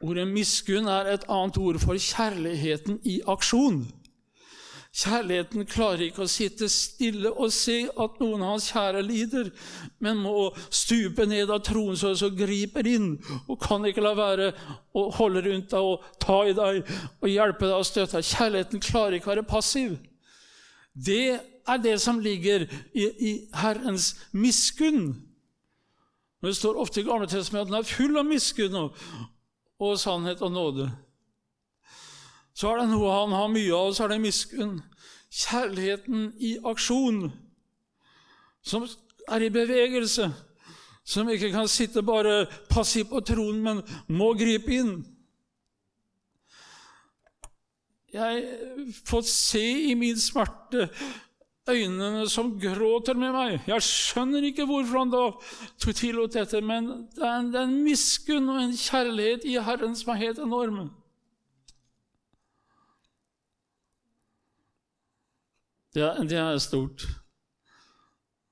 Ordet 0.00 0.28
miskunn 0.28 0.86
er 0.86 1.10
et 1.12 1.26
annet 1.28 1.58
ord 1.58 1.80
for 1.82 1.98
kjærligheten 1.98 3.00
i 3.04 3.20
aksjon. 3.26 3.82
Kjærligheten 4.98 5.66
klarer 5.70 6.08
ikke 6.08 6.24
å 6.24 6.30
sitte 6.30 6.66
stille 6.72 7.30
og 7.30 7.52
se 7.54 7.84
at 7.86 8.16
noen 8.18 8.42
av 8.42 8.56
hans 8.56 8.66
kjære 8.72 9.02
lider, 9.06 9.50
men 10.02 10.18
må 10.24 10.48
stupe 10.74 11.26
ned 11.30 11.52
av 11.54 11.62
troen 11.68 11.98
så 11.98 12.10
og 12.26 12.34
griper 12.40 12.88
inn, 12.90 13.12
og 13.46 13.60
kan 13.62 13.86
ikke 13.86 14.02
la 14.02 14.16
være 14.18 14.48
å 14.98 15.06
holde 15.20 15.44
rundt 15.46 15.70
deg 15.70 15.92
og 15.92 16.08
ta 16.18 16.40
i 16.48 16.56
deg 16.56 16.82
og 17.20 17.30
hjelpe 17.30 17.68
deg 17.68 17.76
og 17.76 17.86
støtte 17.86 18.18
deg. 18.18 18.26
Kjærligheten 18.32 18.82
klarer 18.88 19.18
ikke 19.18 19.30
å 19.30 19.34
være 19.36 19.46
passiv. 19.46 19.94
Det 20.98 21.38
er 21.38 21.82
det 21.84 21.96
som 22.02 22.18
ligger 22.18 22.66
i, 22.90 23.06
i 23.06 23.32
Herrens 23.54 24.16
miskunn. 24.34 25.12
Det 26.42 26.56
står 26.58 26.78
ofte 26.82 27.04
i 27.04 27.06
Gamle 27.06 27.30
Testamentet 27.30 27.68
at 27.68 27.76
den 27.76 27.84
er 27.84 27.92
full 27.92 28.18
av 28.18 28.26
miskunn 28.26 28.80
og, 28.82 28.98
og 29.78 29.94
sannhet 30.00 30.42
og 30.42 30.54
nåde 30.54 30.90
så 32.58 32.72
er 32.72 32.80
det 32.80 32.88
noe 32.90 33.10
han 33.14 33.34
har 33.36 33.50
mye 33.52 33.74
av, 33.76 33.92
så 33.94 34.06
er 34.06 34.16
det 34.16 34.22
miskunn. 34.24 34.80
Kjærligheten 35.30 36.32
i 36.42 36.56
aksjon, 36.66 37.28
som 38.66 38.88
er 39.28 39.44
i 39.46 39.52
bevegelse, 39.54 40.26
som 41.06 41.30
ikke 41.30 41.52
kan 41.54 41.70
sitte 41.70 42.02
bare 42.02 42.48
passivt 42.72 43.12
på 43.12 43.22
tronen, 43.30 43.62
men 43.62 43.84
må 44.10 44.32
gripe 44.40 44.74
inn. 44.74 44.92
Jeg 48.12 48.44
fått 49.06 49.28
se 49.30 49.64
i 49.92 49.94
min 49.94 50.18
smerte 50.18 50.88
øynene 51.68 52.26
som 52.32 52.54
gråter 52.58 53.14
med 53.20 53.36
meg. 53.36 53.58
Jeg 53.68 53.84
skjønner 53.86 54.50
ikke 54.50 54.66
hvorfor 54.66 55.04
han 55.04 55.12
da 55.12 55.24
tillot 55.92 56.34
dette, 56.34 56.64
men 56.64 56.88
det 57.14 57.22
er 57.22 57.34
en, 57.36 57.52
det 57.52 57.60
er 57.60 57.68
en 57.68 57.82
miskunn 57.84 58.48
og 58.50 58.64
en 58.64 58.74
kjærlighet 58.74 59.46
i 59.46 59.60
Herren 59.62 59.94
som 59.94 60.16
er 60.16 60.24
helt 60.26 60.42
enorme. 60.42 60.88
Det 65.94 66.02
er, 66.02 66.22
det 66.28 66.38
er 66.38 66.58
stort. 66.58 67.06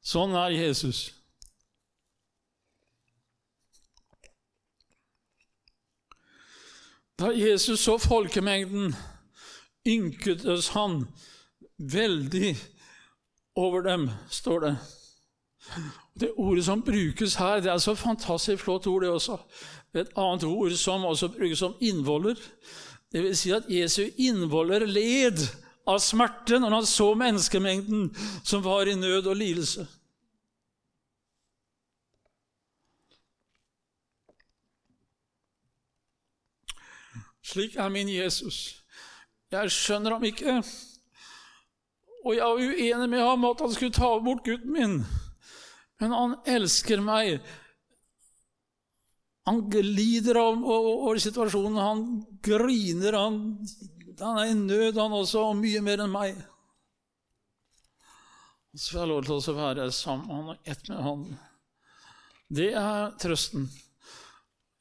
Sånn 0.07 0.35
er 0.39 0.55
Jesus. 0.55 1.09
Da 7.17 7.33
Jesus 7.33 7.81
så 7.81 7.97
folkemengden, 7.99 8.95
ynketes 9.87 10.69
han 10.75 11.07
veldig 11.79 12.57
over 13.57 13.83
dem, 13.87 14.11
står 14.31 14.61
det. 14.61 14.77
Det 16.21 16.31
ordet 16.37 16.65
som 16.65 16.83
brukes 16.83 17.35
her, 17.41 17.61
det 17.61 17.71
er 17.73 17.79
så 17.79 17.95
fantastisk 17.95 18.65
flott 18.65 18.87
ord, 18.87 19.03
det 19.03 19.11
også. 19.11 19.39
Et 19.95 20.13
annet 20.17 20.45
ord 20.45 20.77
som 20.77 21.05
også 21.05 21.29
brukes 21.29 21.59
som 21.59 21.77
innvoller. 21.81 22.37
Det 23.13 23.23
vil 23.23 23.37
si 23.37 23.51
at 23.51 23.65
Jesu 23.69 24.03
innvoller 24.19 24.87
led 24.87 25.41
av 25.87 26.01
smerte 26.03 26.59
når 26.61 26.81
han 26.81 26.89
så 26.89 27.13
menneskemengden 27.19 28.09
som 28.43 28.65
var 28.65 28.91
i 28.91 28.97
nød 28.99 29.31
og 29.31 29.39
lidelse. 29.39 29.87
Slik 37.47 37.77
er 37.79 37.93
min 37.95 38.11
Jesus. 38.11 38.83
Jeg 39.55 39.71
skjønner 39.71 40.17
ham 40.17 40.25
ikke, 40.27 40.57
og 42.27 42.35
jeg 42.35 42.43
er 42.43 42.73
uenig 42.73 43.07
med 43.13 43.23
ham 43.23 43.47
at 43.47 43.63
han 43.63 43.71
skulle 43.77 43.95
ta 43.95 44.09
bort 44.19 44.43
gutten 44.45 44.75
min, 44.75 44.97
men 46.03 46.17
han 46.17 46.35
elsker 46.57 46.99
meg. 47.07 47.39
Han 49.47 49.63
glider 49.71 50.41
over 50.43 51.21
situasjonen, 51.23 51.79
han 51.79 52.03
griner, 52.43 53.15
han 53.15 53.39
han 54.21 54.39
er 54.39 54.51
i 54.51 54.55
nød, 54.59 54.99
han 55.01 55.13
også, 55.13 55.49
og 55.51 55.59
mye 55.59 55.83
mer 55.85 56.05
enn 56.05 56.13
meg. 56.13 56.39
Så 58.77 58.93
får 58.93 59.03
jeg 59.03 59.11
lov 59.11 59.25
til 59.25 59.53
å 59.53 59.57
være 59.57 59.91
sammen 59.93 60.27
med 60.29 60.37
han 60.37 60.53
og 60.53 60.71
ett 60.73 60.89
med 60.91 61.03
han. 61.07 61.27
Det 62.57 62.71
er 62.77 63.15
trøsten. 63.21 63.71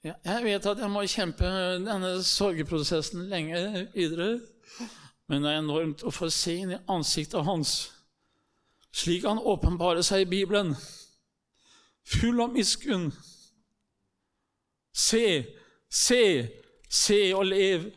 Jeg 0.05 0.43
vet 0.43 0.65
at 0.69 0.81
jeg 0.83 0.91
må 0.93 1.01
kjempe 1.09 1.49
denne 1.81 2.11
sorgprosessen 2.21 3.23
lenge 3.31 3.87
videre, 3.95 4.35
men 5.25 5.41
det 5.41 5.49
er 5.49 5.63
enormt 5.63 6.03
å 6.05 6.13
få 6.13 6.29
se 6.29 6.59
inn 6.61 6.75
i 6.75 6.81
ansiktet 6.93 7.47
hans, 7.47 7.71
slik 8.93 9.25
han 9.25 9.41
åpenbarer 9.41 10.05
seg 10.05 10.25
i 10.25 10.29
Bibelen, 10.29 10.75
full 12.05 12.43
av 12.43 12.53
miskunn. 12.53 13.09
Se, 14.93 15.25
se, 15.89 16.21
se 16.85 17.19
og 17.33 17.49
lev. 17.49 17.89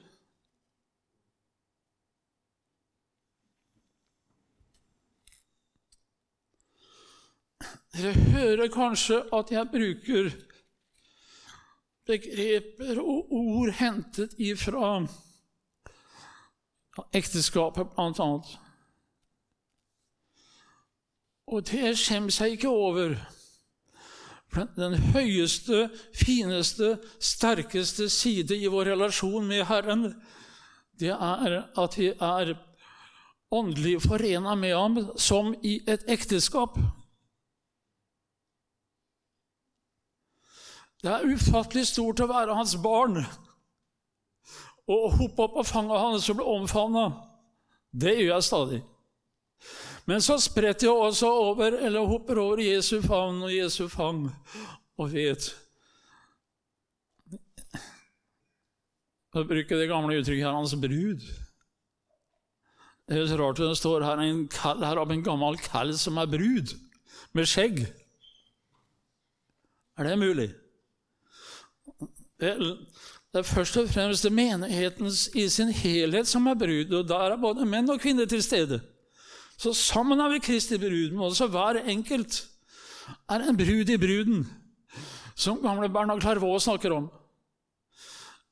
Dere 7.99 8.13
hører 8.31 8.69
kanskje 8.71 9.17
at 9.35 9.49
jeg 9.51 9.67
bruker 9.73 10.29
begreper 12.07 13.01
og 13.03 13.33
ord 13.35 13.73
hentet 13.75 14.37
ifra 14.39 15.01
ekteskapet, 17.11 17.91
blant 17.97 18.21
annet. 18.23 18.53
Og 21.51 21.65
det 21.67 21.97
skjemmer 21.99 22.35
seg 22.35 22.55
ikke 22.55 22.71
over. 22.71 23.17
Den 24.79 24.95
høyeste, 25.11 25.89
fineste, 26.15 26.95
sterkeste 27.19 28.07
side 28.13 28.57
i 28.57 28.71
vår 28.71 28.93
relasjon 28.93 29.51
med 29.51 29.67
Herren, 29.67 30.13
det 30.99 31.13
er 31.13 31.59
at 31.67 31.99
vi 31.99 32.13
er 32.15 32.55
åndelig 33.51 33.99
forena 34.07 34.55
med 34.55 34.77
Ham 34.77 35.03
som 35.19 35.51
i 35.67 35.81
et 35.89 36.07
ekteskap. 36.07 36.79
Det 41.03 41.11
er 41.13 41.31
ufattelig 41.31 41.87
stort 41.87 42.21
å 42.25 42.31
være 42.31 42.57
hans 42.59 42.75
barn 42.83 43.21
og 44.89 45.19
hoppe 45.19 45.45
opp 45.45 45.59
på 45.59 45.67
fanget 45.69 46.01
hans 46.01 46.27
og 46.33 46.39
bli 46.39 46.47
omfavna. 46.49 47.05
Det 47.93 48.15
gjør 48.17 48.33
jeg 48.33 48.47
stadig. 48.47 48.81
Men 50.09 50.25
så 50.25 50.39
spretter 50.41 50.89
jeg 50.89 50.97
også 50.97 51.29
over, 51.29 51.77
eller 51.85 52.09
hopper 52.09 52.41
over 52.41 52.63
Jesu 52.65 53.03
favn 53.05 53.43
og 53.45 53.53
Jesu 53.53 53.85
fang 53.93 54.25
og 54.99 55.11
vet 55.13 55.51
å 59.37 59.45
bruke 59.47 59.77
det 59.77 59.91
gamle 59.91 60.17
uttrykket 60.19 60.47
her, 60.47 60.57
hans 60.57 60.73
brud. 60.81 61.27
Det 63.09 63.17
er 63.17 63.29
så 63.29 63.37
rart 63.41 63.61
det 63.61 63.77
står 63.79 64.07
her 64.09 64.23
en 64.25 64.47
kall 64.53 64.83
her 64.83 64.99
av 65.01 65.13
en 65.13 65.23
gammel 65.25 65.61
kall 65.63 65.93
som 66.01 66.19
er 66.19 66.33
brud, 66.33 66.73
med 67.37 67.47
skjegg. 67.47 67.85
Er 70.01 70.09
det 70.09 70.17
mulig? 70.19 70.49
Vel, 72.39 72.77
det 73.33 73.41
er 73.41 73.47
først 73.47 73.77
og 73.77 73.89
fremst 73.91 74.31
menigheten 74.31 75.11
i 75.35 75.49
sin 75.51 75.73
helhet 75.75 76.29
som 76.29 76.47
er 76.47 76.59
brud, 76.59 76.93
og 76.95 77.09
der 77.09 77.35
er 77.35 77.41
både 77.41 77.67
menn 77.67 77.91
og 77.91 78.01
kvinner 78.01 78.27
til 78.31 78.43
stede. 78.43 78.81
Så 79.59 79.75
sammen 79.75 80.21
er 80.21 80.31
vi 80.31 80.39
Kristi 80.39 80.79
brud, 80.79 81.11
men 81.11 81.27
også 81.27 81.49
hver 81.51 81.83
enkelt 81.83 82.45
er 83.29 83.43
en 83.43 83.57
brud 83.57 83.91
i 83.91 83.99
bruden, 83.99 84.47
som 85.37 85.63
gamle 85.63 85.89
Bernard 85.89 86.21
Clairvaux 86.21 86.63
snakker 86.63 86.95
om. 86.95 87.11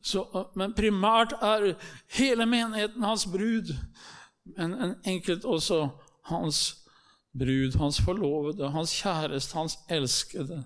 Så, 0.03 0.23
men 0.55 0.75
primært 0.75 1.35
er 1.43 1.73
hele 2.15 2.47
menigheten 2.47 3.03
hans 3.03 3.27
brud, 3.27 3.75
men 4.57 4.75
en 4.75 4.95
enkelt 5.05 5.45
også 5.45 5.89
hans 6.31 6.77
brud, 7.39 7.79
hans 7.79 8.01
forlovede, 8.01 8.71
hans 8.71 8.95
kjæreste, 9.03 9.55
hans 9.59 9.79
elskede. 9.91 10.65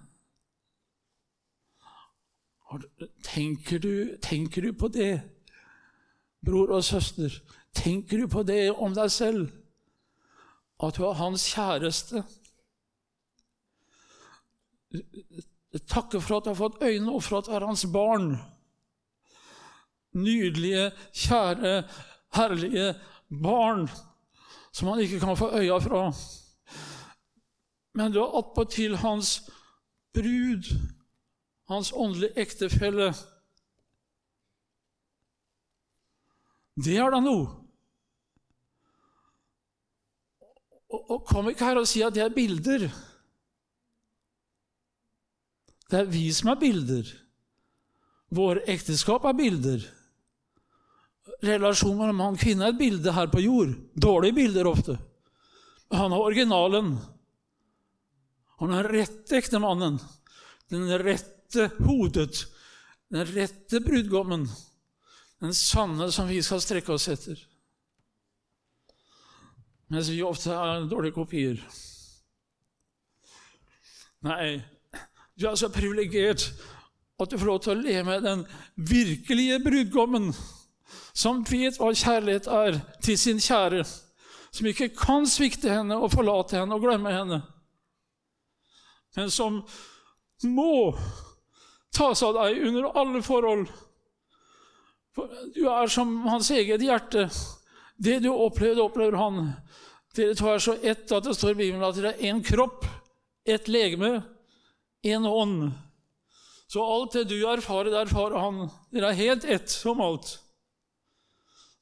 Tenker 3.23 3.79
du, 3.79 4.17
tenker 4.23 4.63
du 4.63 4.73
på 4.73 4.89
det, 4.89 5.21
bror 6.47 6.71
og 6.77 6.85
søster? 6.85 7.35
Tenker 7.75 8.19
du 8.19 8.29
på 8.31 8.43
det 8.47 8.71
om 8.73 8.95
deg 8.95 9.11
selv? 9.11 9.49
At 10.83 10.97
du 10.97 11.05
er 11.05 11.19
hans 11.19 11.49
kjæreste? 11.55 12.23
Takke 15.91 16.21
for 16.21 16.39
at 16.39 16.47
du 16.47 16.51
har 16.51 16.59
fått 16.59 16.83
øyne, 16.83 17.11
og 17.11 17.23
for 17.23 17.39
at 17.39 17.51
du 17.51 17.55
er 17.59 17.67
hans 17.67 17.87
barn 17.93 18.33
nydelige, 20.13 20.91
kjære, 21.15 21.75
herlige 22.35 22.95
barn 23.43 23.89
som 24.73 24.89
han 24.89 25.01
ikke 25.03 25.21
kan 25.21 25.37
få 25.37 25.51
øya 25.59 25.79
fra. 25.83 26.13
Men 27.95 28.13
du 28.13 28.21
er 28.23 28.39
attpåtil 28.39 28.97
hans 28.97 29.41
brud, 30.15 30.71
hans 31.71 31.93
åndelige 31.93 32.35
ektefelle. 32.41 33.13
Det 36.81 36.97
er 36.99 37.13
da 37.13 37.21
noe. 37.23 37.49
Og, 40.91 41.01
og 41.15 41.25
kom 41.29 41.51
ikke 41.51 41.69
her 41.69 41.79
og 41.79 41.89
si 41.89 42.03
at 42.03 42.17
det 42.17 42.25
er 42.25 42.35
bilder. 42.35 42.89
Det 45.91 45.99
er 46.01 46.11
vi 46.11 46.27
som 46.35 46.53
er 46.53 46.61
bilder. 46.61 47.09
Våre 48.31 48.63
ekteskap 48.71 49.25
er 49.27 49.35
bilder 49.35 49.89
Relasjonen 51.41 51.97
mellom 51.99 52.19
mann 52.21 52.37
og 52.37 52.43
kvinne 52.43 52.67
er 52.67 52.75
et 52.75 52.79
bilde 52.79 53.13
her 53.17 53.31
på 53.33 53.41
jord. 53.41 53.73
Dårlige 53.97 54.37
bilder 54.37 54.69
ofte. 54.69 54.99
Han 55.93 56.13
er 56.13 56.21
originalen. 56.21 56.91
Han 58.61 58.75
er 58.77 58.85
den 58.85 59.01
rette 59.01 59.39
ektemannen. 59.39 59.97
Den 60.69 60.85
rette 61.01 61.40
hodet. 61.87 62.47
Den 63.11 63.27
rette 63.27 63.81
brudgommen. 63.81 64.49
Den 65.41 65.55
sanne 65.55 66.11
som 66.13 66.29
vi 66.29 66.43
skal 66.45 66.63
strekke 66.63 66.95
oss 66.95 67.09
etter. 67.11 67.39
Mens 69.91 70.11
vi 70.13 70.23
ofte 70.23 70.55
er 70.55 70.87
dårlige 70.87 71.17
kopier. 71.17 71.63
Nei, 74.23 74.61
du 75.35 75.49
er 75.49 75.57
så 75.57 75.71
privilegert 75.73 76.45
at 77.21 77.31
du 77.31 77.39
får 77.41 77.49
lov 77.49 77.61
til 77.65 77.73
å 77.73 77.81
leve 77.81 78.05
med 78.07 78.25
den 78.25 78.45
virkelige 78.77 79.59
brudgommen 79.65 80.31
som 81.17 81.43
vet 81.49 81.79
hva 81.81 81.91
kjærlighet 81.97 82.47
er 82.53 82.79
til 83.03 83.19
sin 83.19 83.41
kjære, 83.43 83.83
som 84.53 84.69
ikke 84.69 84.91
kan 84.97 85.27
svikte 85.29 85.73
henne 85.73 85.99
og 85.99 86.13
forlate 86.15 86.61
henne 86.61 86.77
og 86.77 86.85
glemme 86.85 87.13
henne, 87.15 87.41
men 89.17 89.33
som 89.33 89.61
må 90.47 90.95
ta 91.95 92.13
seg 92.15 92.31
av 92.31 92.39
deg 92.41 92.67
under 92.69 92.91
alle 92.99 93.23
forhold. 93.25 93.71
For 95.17 95.31
du 95.55 95.65
er 95.69 95.91
som 95.91 96.13
hans 96.31 96.51
eget 96.55 96.83
hjerte. 96.85 97.27
Det 98.01 98.21
du 98.25 98.31
opplevde, 98.33 98.83
opplever 98.83 99.19
han. 99.21 99.53
Dere 100.17 100.35
to 100.39 100.49
er 100.51 100.63
så 100.63 100.77
ett 100.81 101.11
at 101.13 101.27
det 101.27 101.37
står 101.37 101.55
i 101.55 101.61
Bibelen 101.61 101.87
at 101.87 101.99
dere 101.99 102.15
er 102.15 102.31
én 102.31 102.41
kropp, 102.43 102.87
ett 103.47 103.69
legeme, 103.71 104.23
én 105.07 105.27
ånd. 105.27 105.71
Så 106.71 106.83
alt 106.83 107.17
det 107.19 107.29
du 107.31 107.39
erfarer, 107.51 107.91
det 107.91 108.01
erfarer 108.07 108.39
han. 108.39 108.69
Dere 108.95 109.11
er 109.11 109.21
helt 109.21 109.45
ett 109.45 109.75
om 109.91 110.03
alt. 110.05 110.37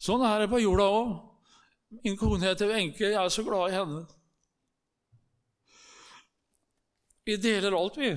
Sånn 0.01 0.23
er 0.25 0.45
det 0.45 0.53
på 0.53 0.61
jorda 0.63 0.87
òg. 0.89 1.17
Min 2.05 2.17
kone 2.21 2.45
heter 2.45 2.69
Wenche. 2.71 3.09
Jeg 3.09 3.17
er 3.17 3.33
så 3.33 3.43
glad 3.45 3.71
i 3.71 3.77
henne. 3.77 4.03
Vi 7.29 7.37
deler 7.37 7.77
alt, 7.77 7.97
vi. 8.01 8.13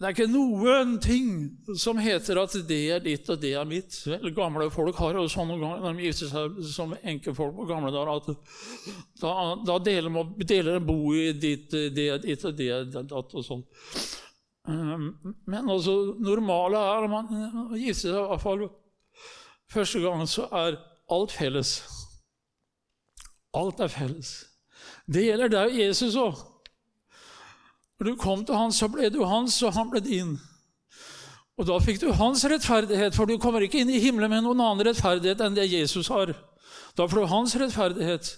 Det 0.00 0.06
er 0.08 0.14
ikke 0.14 0.32
noen 0.32 0.94
ting 1.04 1.26
som 1.76 1.98
heter 2.00 2.38
at 2.40 2.54
det 2.64 2.78
er 2.94 3.02
ditt 3.04 3.26
og 3.28 3.36
det 3.42 3.50
er 3.60 3.66
mitt. 3.68 3.98
Gamle 4.32 4.70
folk 4.72 4.96
har 4.96 5.18
jo 5.18 5.26
sånn 5.28 5.50
når 5.52 5.82
de 5.90 6.06
gifter 6.06 6.30
seg 6.30 6.56
som 6.72 6.94
enkefolk 6.96 7.52
på 7.58 7.66
gamle 7.68 7.90
dager, 7.92 8.14
at 8.14 8.30
da, 9.20 9.34
da 9.68 9.76
deler, 9.84 10.08
man, 10.14 10.30
deler 10.40 10.78
en 10.78 10.86
bo 10.88 11.12
i 11.12 11.34
ditt, 11.36 11.68
det 11.92 12.06
er 12.14 12.24
ditt 12.24 12.46
og 12.48 12.56
det 12.56 12.70
er 12.78 12.88
datt 12.88 13.12
og 13.36 13.44
sånn. 13.44 13.66
Um, 14.64 15.10
men 15.44 15.68
altså, 15.68 15.98
normale 16.16 16.80
er 16.80 17.04
at 17.04 17.12
man 17.12 17.76
gifter 17.76 18.14
seg 18.14 18.16
i 18.16 18.28
hvert 18.32 18.44
fall 18.44 18.68
Første 19.70 20.00
gang, 20.02 20.24
så 20.26 20.48
er 20.50 20.80
alt 21.14 21.30
felles. 21.30 21.76
Alt 23.54 23.84
er 23.84 23.92
felles. 23.92 24.32
Det 25.06 25.28
gjelder 25.28 25.52
deg 25.52 25.68
og 25.68 25.76
Jesus 25.78 26.16
òg. 26.18 26.40
Når 28.00 28.08
du 28.08 28.16
kom 28.16 28.44
til 28.48 28.56
han, 28.56 28.72
så 28.72 28.88
ble 28.88 29.10
du 29.12 29.20
hans, 29.28 29.58
og 29.60 29.74
han 29.76 29.90
ble 29.92 30.00
din. 30.00 30.38
Og 31.60 31.66
da 31.68 31.74
fikk 31.84 31.98
du 32.00 32.06
hans 32.16 32.46
rettferdighet, 32.48 33.12
for 33.12 33.28
du 33.28 33.36
kommer 33.36 33.60
ikke 33.60 33.82
inn 33.82 33.92
i 33.92 34.00
himmelen 34.00 34.32
med 34.32 34.46
noen 34.46 34.62
annen 34.64 34.86
rettferdighet 34.88 35.42
enn 35.44 35.58
det 35.58 35.68
Jesus 35.68 36.08
har. 36.08 36.32
Da 36.96 37.04
får 37.04 37.20
du 37.20 37.28
hans 37.28 37.56
rettferdighet, 37.60 38.32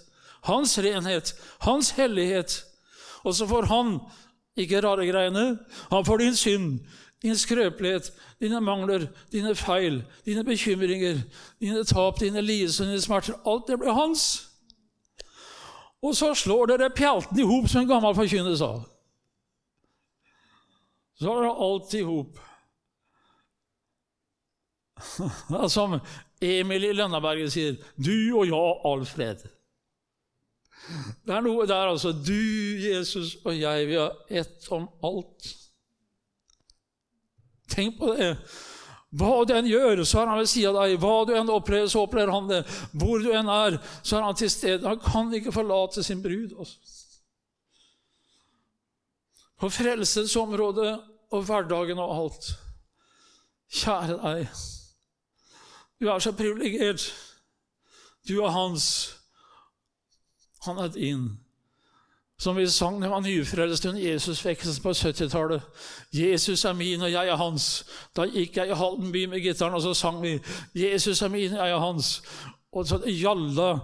hans 0.49 0.75
renhet, 0.83 1.31
hans 1.63 1.93
hellighet. 1.95 2.57
Og 3.23 3.39
så 3.39 3.47
får 3.47 3.71
han 3.71 3.95
ikke 4.59 4.83
rare 4.83 5.07
greiene. 5.07 5.47
Han 5.95 6.03
får 6.11 6.25
din 6.25 6.35
synd, 6.35 6.69
din 7.23 7.39
skrøpelighet, 7.39 8.11
dine 8.43 8.59
mangler, 8.59 9.07
dine 9.31 9.55
feil, 9.55 10.03
dine 10.27 10.43
bekymringer, 10.43 11.23
dine 11.63 11.87
tap, 11.87 12.19
dine 12.19 12.43
lidelser, 12.43 12.91
dine 12.91 13.01
smerter. 13.01 13.39
Alt 13.47 13.71
det 13.71 13.79
blir 13.79 13.95
hans. 13.95 14.49
Og 16.03 16.19
så 16.19 16.33
slår 16.35 16.73
dere 16.75 16.91
pjalten 16.91 17.39
i 17.39 17.47
hop, 17.47 17.71
som 17.71 17.85
en 17.85 17.95
gammel 17.95 18.19
forkynner 18.19 18.59
sa. 18.59 18.75
Så 21.23 21.31
er 21.31 21.45
det 21.45 21.53
alt 21.65 21.93
i 21.95 22.03
hop. 22.07 22.39
Som 25.71 25.97
Emil 26.43 26.83
i 26.89 26.93
Lønneberget 26.93 27.53
sier, 27.53 27.75
'Du 27.95 28.39
og 28.39 28.47
jeg, 28.47 28.73
Alfred'. 28.91 29.47
Det 31.23 31.31
er 31.31 31.43
noe 31.45 31.65
der, 31.67 31.87
altså. 31.93 32.11
Du, 32.11 32.43
Jesus 32.83 33.37
og 33.45 33.55
jeg, 33.55 33.87
vi 33.87 33.95
har 33.95 34.11
ett 34.29 34.67
om 34.71 34.89
alt. 35.03 35.47
Tenk 37.71 37.97
på 37.99 38.11
det. 38.17 38.33
Hva 39.13 39.43
du 39.45 39.53
enn 39.53 39.69
gjør, 39.69 40.01
så 40.09 40.23
er 40.23 40.31
han 40.31 40.41
ved 40.41 40.49
siden 40.49 40.75
av 40.75 40.89
deg. 40.89 40.97
Hva 40.99 41.13
du 41.29 41.31
enn 41.37 41.51
opplever, 41.53 41.87
så 41.87 42.03
opplever 42.03 42.33
han 42.33 42.49
det. 42.49 42.63
Hvor 42.97 43.21
du 43.21 43.29
enn 43.31 43.49
er, 43.49 43.77
så 44.01 44.17
er 44.17 44.27
han 44.27 44.37
til 44.37 44.51
stede. 44.51 44.89
Han 44.89 44.99
kan 44.99 45.31
ikke 45.37 45.53
forlate 45.55 46.03
sin 46.03 46.21
brud. 46.23 46.55
Også. 46.57 46.77
På 49.61 49.69
frelsens 49.71 50.35
område 50.35 50.97
og 51.33 51.45
hverdagen 51.47 51.99
og 51.99 52.15
alt. 52.17 52.49
Kjære 53.73 54.17
deg. 54.21 54.47
Du 56.01 56.07
er 56.07 56.19
så 56.19 56.31
privilegert. 56.31 57.07
Du 58.27 58.37
er 58.43 58.53
hans. 58.53 59.15
Han 60.65 60.77
er 60.77 60.87
din. 60.93 61.29
Som 62.37 62.57
vi 62.57 62.67
sang 62.67 63.01
da 63.01 63.07
vi 63.07 63.11
var 63.11 63.21
nyfrelste 63.23 63.89
under 63.89 64.01
Jesusvekkelsen 64.01 64.83
på 64.83 64.89
70-tallet. 64.89 65.61
'Jesus 66.13 66.65
er 66.65 66.73
min, 66.73 67.01
og 67.01 67.11
jeg 67.11 67.27
er 67.27 67.37
hans'. 67.37 67.85
Da 68.15 68.25
gikk 68.25 68.57
jeg 68.57 68.69
i 68.69 68.75
Halden 68.75 69.11
by 69.11 69.25
med 69.25 69.41
gitaren, 69.41 69.73
og 69.73 69.81
så 69.81 69.93
sang 69.93 70.21
vi 70.21 70.39
'Jesus 70.75 71.21
er 71.21 71.27
min, 71.27 71.53
og 71.53 71.67
jeg 71.67 71.75
er 71.75 71.93
hans'. 71.93 72.21
Og 72.71 72.87
så 72.87 72.97
gjalla 73.05 73.79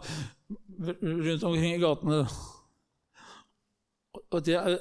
rundt 1.03 1.43
omkring 1.43 1.75
i 1.75 1.85
gatene. 1.85 2.27
Og 4.31 4.45
det, 4.45 4.53
er, 4.53 4.77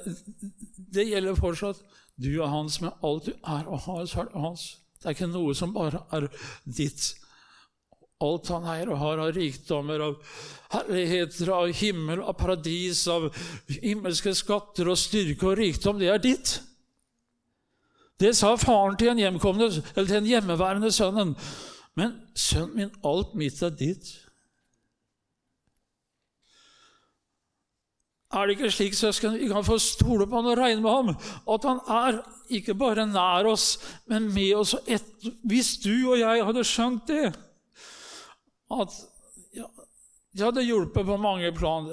det, 0.93 1.07
gjelder 1.07 1.35
fortsatt. 1.35 1.81
Du 2.19 2.29
er 2.41 2.51
hans 2.51 2.81
med 2.83 3.05
alt 3.05 3.29
du 3.29 3.33
er 3.37 3.67
og 3.67 3.79
har, 3.87 4.05
så 4.05 4.23
er 4.23 4.29
det 4.29 4.43
hans. 4.43 4.67
Det 4.99 5.07
er 5.07 5.15
ikke 5.15 5.31
noe 5.31 5.55
som 5.55 5.71
bare 5.75 6.03
er 6.15 6.27
ditt 6.67 7.13
alt 8.19 8.49
han 8.51 8.65
eier 8.67 8.89
og 8.91 8.99
har 8.99 9.21
av 9.23 9.29
rikdommer, 9.31 10.01
av 10.03 10.15
herligheter, 10.73 11.51
av 11.55 11.69
himmel, 11.79 12.19
av 12.19 12.35
paradis, 12.39 13.05
av 13.07 13.29
himmelske 13.79 14.33
skatter 14.35 14.89
og 14.91 14.99
styrke 14.99 15.47
og 15.47 15.59
rikdom, 15.61 16.01
det 16.01 16.09
er 16.11 16.23
ditt. 16.23 16.57
Det 18.19 18.33
sa 18.35 18.51
faren 18.59 18.97
til 18.99 19.13
en, 19.13 19.39
til 19.39 20.15
en 20.17 20.27
hjemmeværende 20.27 20.91
sønnen. 20.91 21.31
Men 21.95 22.17
sønnen 22.35 22.75
min, 22.75 22.91
alt 23.07 23.31
mitt 23.39 23.61
er 23.63 23.71
ditt. 23.71 24.11
Er 28.29 28.45
det 28.45 28.57
ikke 28.57 28.71
slik, 28.71 28.93
søsken, 28.93 29.39
vi 29.39 29.47
kan 29.49 29.65
få 29.65 29.79
stole 29.81 30.27
på 30.29 30.35
han 30.35 30.51
og 30.51 30.57
regne 30.57 30.81
med 30.81 30.91
ham? 30.91 31.07
At 31.49 31.65
han 31.65 31.79
er 31.89 32.19
ikke 32.49 32.75
bare 32.77 33.07
nær 33.09 33.49
oss, 33.49 33.79
men 34.05 34.33
med 34.33 34.53
oss. 34.55 34.75
Et, 34.87 35.05
hvis 35.43 35.77
du 35.83 36.11
og 36.11 36.19
jeg 36.19 36.45
hadde 36.45 36.63
skjønt 36.63 37.07
det 37.09 37.33
at 38.69 38.91
ja, 39.53 39.65
Det 40.33 40.45
hadde 40.45 40.61
hjulpet 40.61 41.05
på 41.05 41.17
mange 41.17 41.51
plan. 41.51 41.89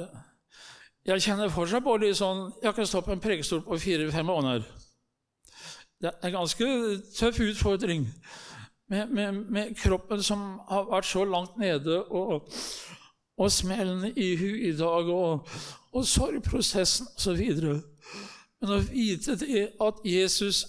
Jeg 1.07 1.23
kjenner 1.23 1.49
fortsatt 1.49 1.85
på 1.85 1.95
litt 1.97 2.19
sånn 2.19 2.51
Jeg 2.63 2.75
kan 2.77 2.87
stå 2.87 3.01
på 3.01 3.15
en 3.15 3.23
prekestol 3.23 3.63
på 3.65 3.79
fire-fem 3.81 4.27
måneder. 4.29 4.67
Det 6.03 6.11
er 6.11 6.29
en 6.29 6.37
ganske 6.37 6.67
tøff 7.17 7.41
utfordring 7.41 8.05
med, 8.89 9.09
med, 9.09 9.33
med, 9.33 9.77
kroppen 9.81 10.23
som 10.23 10.61
har 10.69 10.85
vært 10.91 11.09
så 11.09 11.25
langt 11.25 11.57
nede, 11.59 12.03
og, 12.05 12.53
og 13.37 13.53
smellene 13.53 14.13
i 14.17 14.31
hu 14.41 14.49
i 14.69 14.73
dag, 14.77 15.11
og, 15.13 15.49
og 15.93 16.07
sorgprosessen 16.09 17.09
osv. 17.17 17.43
Men 18.61 18.73
å 18.73 18.81
vite 18.89 19.37
det 19.41 19.69
at 19.83 20.01
Jesus 20.05 20.65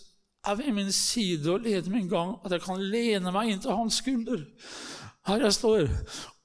er 0.48 0.60
ved 0.60 0.74
min 0.76 0.92
side 0.92 1.52
og 1.52 1.64
leder 1.64 1.92
min 1.92 2.10
gang, 2.12 2.36
at 2.46 2.52
jeg 2.52 2.64
kan 2.64 2.84
lene 2.84 3.32
meg 3.36 3.52
inn 3.52 3.64
til 3.64 3.76
hans 3.76 4.02
skulder 4.04 4.44
her 5.28 5.44
jeg 5.44 5.56
står, 5.58 5.90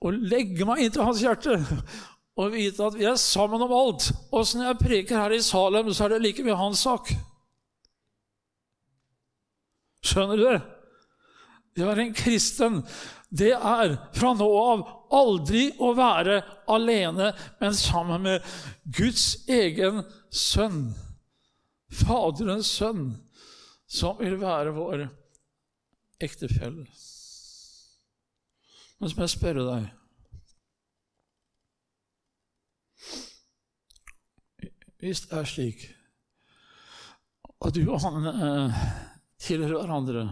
og 0.02 0.24
legge 0.26 0.66
meg 0.66 0.82
inn 0.82 0.94
til 0.94 1.06
hans 1.06 1.22
hjerte 1.22 1.58
og 2.40 2.54
vite 2.54 2.86
at 2.86 2.96
vi 2.96 3.06
er 3.06 3.18
sammen 3.20 3.62
om 3.62 3.74
alt. 3.76 4.08
Åssen 4.32 4.64
jeg 4.64 4.80
preker 4.80 5.20
her 5.20 5.34
i 5.36 5.42
Salem, 5.44 5.92
så 5.92 6.06
er 6.06 6.14
det 6.14 6.22
like 6.24 6.44
mye 6.46 6.56
hans 6.56 6.82
sak. 6.86 7.12
Skjønner 10.02 10.40
du 10.40 10.46
det? 10.48 10.60
Det 11.76 11.84
å 11.84 11.90
være 11.90 12.06
en 12.08 12.16
kristen, 12.16 12.80
det 13.30 13.52
er 13.54 13.94
fra 14.16 14.32
nå 14.36 14.48
av 14.60 14.82
aldri 15.12 15.68
å 15.82 15.92
være 15.96 16.40
alene, 16.72 17.32
men 17.60 17.76
sammen 17.76 18.24
med 18.26 18.52
Guds 18.84 19.44
egen 19.50 20.02
sønn, 20.32 20.92
Faderens 21.92 22.70
sønn, 22.72 23.10
som 23.86 24.16
vil 24.20 24.38
være 24.40 24.72
vår 24.72 25.06
ektefelle. 26.24 26.86
Men 28.98 29.10
så 29.10 29.18
må 29.18 29.26
jeg 29.26 29.34
spørre 29.34 29.66
deg 29.66 29.90
Hvis 35.02 35.24
det 35.26 35.34
er 35.34 35.48
slik 35.50 35.80
at 37.66 37.74
du 37.74 37.82
og 37.90 38.00
han 38.02 38.28
eh, 38.30 38.82
tilhører 39.42 39.82
hverandre. 39.82 40.22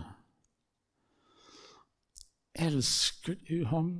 Elsker 2.54 3.38
du 3.48 3.64
ham? 3.70 3.90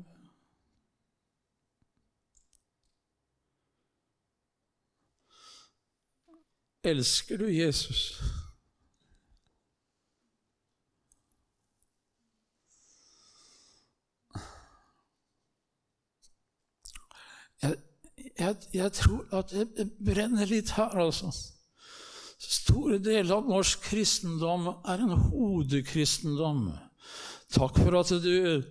Elsker 6.85 7.37
du 7.37 7.49
Jesus? 7.49 8.23
Jeg, 17.63 17.77
jeg, 18.39 18.57
jeg 18.75 18.93
tror 18.93 19.27
at 19.37 19.53
det 19.53 19.91
brenner 20.05 20.49
litt 20.49 20.73
her, 20.79 20.97
altså. 20.97 21.29
Store 22.41 22.97
deler 23.05 23.37
av 23.37 23.51
norsk 23.51 23.83
kristendom 23.85 24.71
er 24.89 25.05
en 25.05 25.13
hodekristendom. 25.29 26.71
Takk 27.53 27.77
for 27.83 28.01
at 28.01 28.15
du 28.25 28.65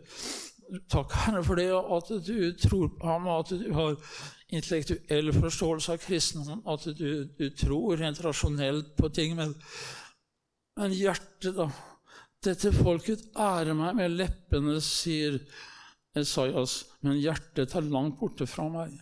Takk, 0.90 1.14
Herre, 1.26 1.42
for 1.42 1.58
det 1.58 1.70
at 1.74 2.10
du 2.28 2.52
tror 2.62 2.92
på 3.00 3.08
ham, 3.08 3.26
og 3.28 3.40
at 3.40 3.54
du 3.58 3.72
har 3.74 3.96
intellektuell 4.50 5.32
forståelse 5.34 5.94
av 5.94 6.02
kristendom, 6.02 6.62
at 6.70 6.88
du, 6.98 7.26
du, 7.38 7.50
tror 7.54 8.00
rent 8.00 8.22
rasjonelt 8.24 8.96
på 8.98 9.10
ting. 9.14 9.36
Men, 9.38 9.54
men 10.80 10.96
hjertet, 10.96 11.54
da? 11.58 11.70
Dette 12.46 12.72
folket 12.72 13.26
ærer 13.36 13.76
meg 13.78 13.98
med 14.00 14.16
leppene, 14.16 14.78
sier 14.84 15.38
Esaias, 16.18 16.82
men 17.06 17.20
hjertet 17.20 17.76
er 17.76 17.92
langt 17.92 18.18
borte 18.22 18.48
fra 18.50 18.70
meg. 18.72 18.96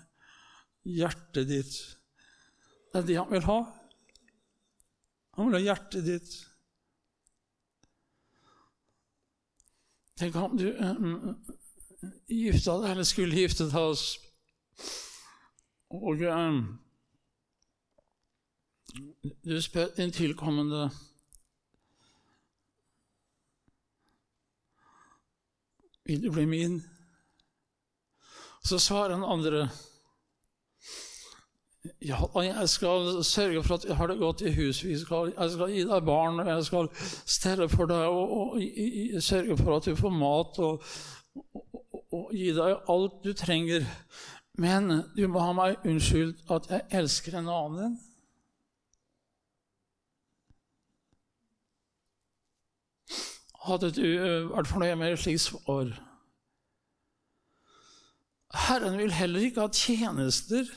Hjertet 0.87 1.47
ditt, 1.49 1.77
det 2.91 3.01
er 3.03 3.07
det 3.07 3.17
han 3.19 3.31
vil 3.31 3.47
ha. 3.47 3.57
Han 5.37 5.49
vil 5.49 5.59
ha 5.59 5.65
hjertet 5.69 6.07
ditt. 6.07 6.37
Tenk 10.17 10.35
om 10.41 10.55
du 10.57 10.71
um, 10.81 11.35
gifta 12.25 12.79
deg, 12.81 12.95
eller 12.95 13.05
skulle 13.05 13.37
gifte 13.37 13.67
deg, 13.69 14.07
og 15.89 16.21
um, 16.21 16.79
du 19.45 19.61
spør 19.61 19.93
din 19.97 20.11
tilkommende 20.11 20.89
Vil 26.07 26.23
du 26.23 26.31
bli 26.31 26.45
min? 26.45 26.83
Så 28.63 28.79
svarer 28.79 29.15
den 29.15 29.23
andre 29.23 29.69
ja, 32.01 32.17
jeg 32.41 32.69
skal 32.69 33.23
sørge 33.23 33.63
for 33.63 33.75
at 33.75 33.85
jeg 33.85 33.95
har 33.95 34.07
det 34.07 34.19
godt 34.19 34.41
i. 34.41 34.45
Jeg 34.45 34.99
skal, 34.99 35.33
jeg 35.39 35.51
skal 35.51 35.71
gi 35.71 35.83
deg 35.87 36.05
barn, 36.05 36.39
og 36.39 36.47
jeg 36.47 36.65
skal 36.65 36.89
stelle 37.25 37.69
for 37.69 37.89
deg 37.89 38.07
og, 38.07 38.31
og, 38.31 38.57
og 39.15 39.23
sørge 39.23 39.57
for 39.57 39.77
at 39.77 39.85
du 39.85 39.95
får 39.95 40.09
mat, 40.09 40.59
og, 40.59 40.83
og, 42.11 42.31
gi 42.35 42.51
deg 42.55 42.89
alt 42.89 43.19
du 43.23 43.33
trenger. 43.33 43.87
Men 44.57 44.89
du 45.15 45.27
må 45.29 45.43
ha 45.45 45.53
meg 45.53 45.85
unnskyldt 45.85 46.49
at 46.53 46.69
jeg 46.71 46.87
elsker 46.99 47.37
en 47.37 47.51
annen. 47.53 47.95
Hadde 53.67 53.91
du 53.93 54.03
vært 54.53 54.69
fornøyd 54.71 54.95
med 54.97 55.13
et 55.13 55.21
slikt 55.21 55.43
svar? 55.43 55.93
Herren 58.67 58.97
vil 58.97 59.13
heller 59.13 59.43
ikke 59.45 59.67
ha 59.67 59.71
tjenester 59.75 60.69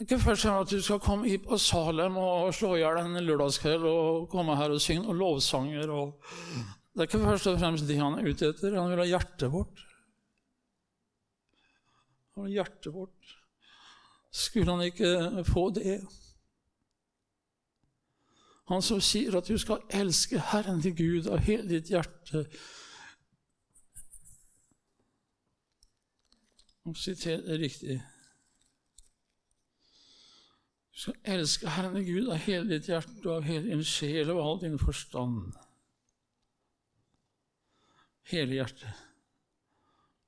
ikke 0.00 0.16
først 0.18 0.46
at 0.48 0.70
du 0.70 0.80
skal 0.80 1.00
komme 1.02 1.28
hit 1.28 1.42
på 1.44 1.58
Salem 1.60 2.16
og 2.16 2.54
slå 2.56 2.72
i 2.76 2.80
hjel 2.80 3.02
en 3.02 3.20
lørdagskveld 3.20 3.82
og 3.84 4.30
komme 4.32 4.56
her 4.56 4.72
og 4.72 4.80
synge 4.80 5.10
og 5.12 5.18
lovsanger. 5.18 5.90
Og 5.92 6.14
det 6.94 7.04
er 7.04 7.08
ikke 7.08 7.24
først 7.26 7.50
og 7.50 7.58
fremst 7.60 7.88
det 7.88 7.98
han 8.00 8.16
er 8.16 8.30
ute 8.30 8.48
etter. 8.48 8.78
Han 8.80 8.88
vil 8.94 9.02
ha 9.02 9.08
hjertet 9.10 9.52
vårt. 9.52 9.82
Ha 12.40 12.48
hjertet 12.48 12.92
vårt. 12.94 13.36
Skulle 14.30 14.72
han 14.72 14.84
ikke 14.86 15.44
få 15.44 15.70
det? 15.76 16.00
Han 18.70 18.82
som 18.82 19.00
sier 19.02 19.34
at 19.34 19.48
du 19.50 19.58
skal 19.58 19.82
elske 19.90 20.38
Herren 20.52 20.78
til 20.82 20.94
Gud 20.94 21.26
av 21.26 21.42
hele 21.42 21.66
ditt 21.68 21.90
hjerte. 21.90 22.44
Nå 26.86 26.94
siterer 26.94 27.50
jeg 27.50 27.60
riktig. 27.64 27.98
Du 30.94 31.02
skal 31.02 31.34
elske 31.34 31.74
Herren 31.74 32.06
Gud 32.06 32.30
av 32.30 32.38
hele 32.46 32.76
ditt 32.76 32.88
hjerte 32.92 33.26
og 33.26 33.40
av 33.40 33.50
hele 33.50 33.72
din 33.72 33.84
sjel 33.84 34.30
og 34.30 34.42
all 34.44 34.62
din 34.62 34.78
forstand. 34.78 35.50
Hele 38.30 38.60
hjertet. 38.60 39.09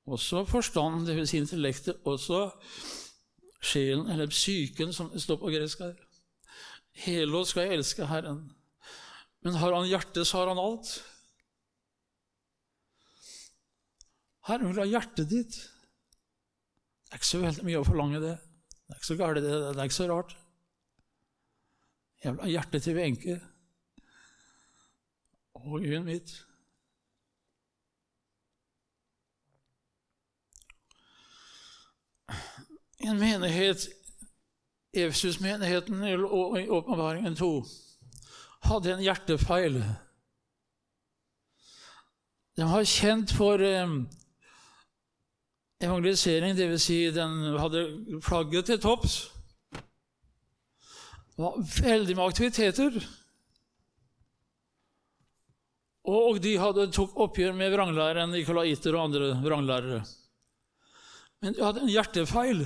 Også 0.05 0.43
forstand, 0.45 1.05
dvs. 1.07 1.29
Si 1.29 1.39
intellektet. 1.39 2.01
Også 2.05 2.49
sjelen, 3.63 4.09
eller 4.11 4.27
psyken, 4.27 4.93
som 4.93 5.09
det 5.13 5.21
står 5.23 5.39
på 5.39 5.51
gresk 5.53 5.79
her. 5.85 5.95
Helåt 7.05 7.49
skal 7.49 7.67
jeg 7.67 7.79
elske 7.79 8.07
Herren. 8.07 8.43
Men 9.43 9.59
har 9.59 9.73
han 9.75 9.87
hjertet, 9.87 10.27
så 10.27 10.41
har 10.43 10.51
han 10.51 10.61
alt. 10.61 10.91
Herren 14.47 14.69
vil 14.69 14.83
ha 14.83 14.89
hjertet 14.91 15.29
ditt. 15.31 15.55
Det 15.55 17.15
er 17.15 17.21
ikke 17.21 17.31
så 17.31 17.39
veldig 17.43 17.65
mye 17.67 17.79
å 17.79 17.87
forlange 17.87 18.19
det. 18.23 18.35
Det 18.39 18.91
er 18.95 18.99
ikke 18.99 19.11
så 19.11 19.19
galt, 19.19 19.39
det. 19.39 19.51
Det 19.53 19.73
er 19.73 19.87
ikke 19.87 20.01
så 20.01 20.09
rart. 20.11 20.35
Jeg 22.23 22.35
vil 22.35 22.43
ha 22.43 22.51
hjertet 22.51 22.83
til 22.83 22.95
Wenche 22.97 23.35
og 25.63 25.79
øyet 25.79 26.03
mitt. 26.05 26.33
En 33.03 33.19
menighet, 33.19 33.87
Efesus-menigheten 34.93 36.03
i 36.07 36.69
Åpenbaringen 36.69 37.35
2, 37.35 37.63
hadde 38.69 38.93
en 38.93 39.03
hjertefeil. 39.03 39.79
De 42.55 42.67
var 42.69 42.85
kjent 42.85 43.33
for 43.33 43.61
eh, 43.65 43.95
evangelisering, 45.83 46.55
dvs. 46.55 46.85
Si 46.85 46.99
den 47.11 47.57
hadde 47.57 47.83
flagget 48.23 48.69
til 48.69 48.81
topps. 48.81 49.17
Det 51.33 51.41
var 51.41 51.57
veldig 51.81 52.15
med 52.15 52.25
aktiviteter. 52.29 53.03
Og 56.03 56.41
de 56.43 56.57
hadde 56.59 56.91
tok 56.93 57.15
oppgjør 57.25 57.55
med 57.57 57.71
vranglæren 57.73 58.33
Nikolaiter 58.35 58.93
og 58.93 59.07
andre 59.07 59.31
vranglærere. 59.41 60.03
Men 61.43 61.55
du 61.57 61.59
hadde 61.59 61.81
en 61.83 61.91
hjertefeil 61.91 62.61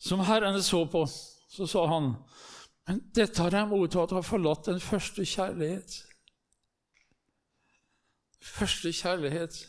som 0.00 0.22
Herren 0.24 0.56
så 0.64 0.86
på. 0.88 1.04
Så 1.48 1.66
sa 1.68 1.86
han, 1.86 2.14
'Men 2.86 3.02
dette 3.12 3.42
har 3.42 3.50
jeg 3.50 3.68
mottatt 3.68 4.12
og 4.12 4.22
har 4.22 4.22
forlatt 4.22 4.66
den 4.66 4.80
første 4.80 5.22
kjærlighet.' 5.22 6.04
Første 8.40 8.92
kjærlighet, 8.92 9.68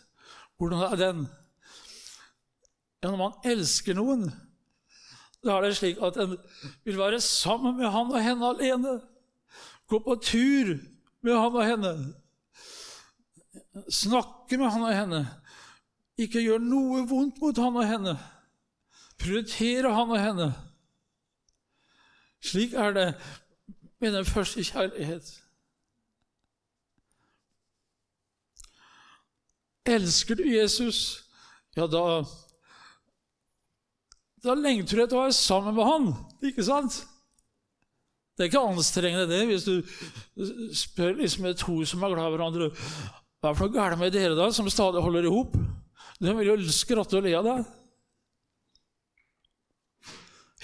hvordan 0.57 0.79
er 0.79 0.95
den? 0.95 1.27
Ja, 3.03 3.09
når 3.09 3.17
man 3.17 3.33
elsker 3.43 3.93
noen, 3.93 4.31
da 5.43 5.57
er 5.57 5.61
det 5.61 5.77
slik 5.77 5.99
at 6.01 6.17
en 6.17 6.37
vil 6.85 6.97
være 6.97 7.19
sammen 7.19 7.77
med 7.77 7.91
han 7.91 8.11
og 8.11 8.23
henne 8.23 8.45
alene. 8.45 9.01
Gå 9.87 9.99
på 9.99 10.15
tur 10.23 10.79
med 11.21 11.35
han 11.35 11.55
og 11.55 11.65
henne. 11.65 11.93
Snakke 13.89 14.57
med 14.57 14.69
han 14.71 14.81
og 14.81 14.95
henne. 14.95 15.21
Ikke 16.19 16.41
gjør 16.43 16.59
noe 16.63 17.05
vondt 17.07 17.39
mot 17.39 17.59
han 17.63 17.77
og 17.79 17.87
henne. 17.87 18.15
Prioritere 19.19 19.93
han 19.95 20.11
og 20.11 20.19
henne. 20.19 20.49
Slik 22.43 22.73
er 22.73 22.95
det 22.95 23.07
med 23.99 24.15
den 24.15 24.25
første 24.25 24.63
kjærlighet. 24.63 25.31
Elsker 29.89 30.35
du 30.35 30.43
Jesus, 30.43 31.23
ja, 31.75 31.87
da 31.87 32.23
Da 34.43 34.53
lengter 34.55 34.95
du 34.95 35.03
etter 35.03 35.17
å 35.17 35.23
være 35.25 35.35
sammen 35.35 35.75
med 35.75 35.83
han, 35.83 36.05
ikke 36.47 36.63
sant? 36.63 37.01
Det 38.37 38.45
er 38.45 38.51
ikke 38.51 38.61
anstrengende, 38.71 39.25
det, 39.27 39.39
hvis 39.49 39.65
du 39.67 40.71
spør 40.75 41.17
liksom 41.17 41.49
to 41.59 41.81
som 41.83 42.03
er 42.03 42.13
glad 42.13 42.29
i 42.29 42.35
hverandre 42.37 42.69
Hva 42.71 43.49
er 43.49 43.51
det 43.51 43.57
for 43.57 43.65
noe 43.67 43.75
galt 43.75 43.99
med 43.99 44.13
dere, 44.15 44.37
da, 44.37 44.47
som 44.55 44.69
stadig 44.71 45.03
holder 45.03 45.27
i 45.27 45.33
hop? 45.33 45.57
De 46.19 46.33
vil 46.37 46.51
jo 46.51 46.57
skratte 46.75 47.19
og 47.19 47.25
le 47.25 47.35
av 47.37 47.45
deg. 47.47 47.67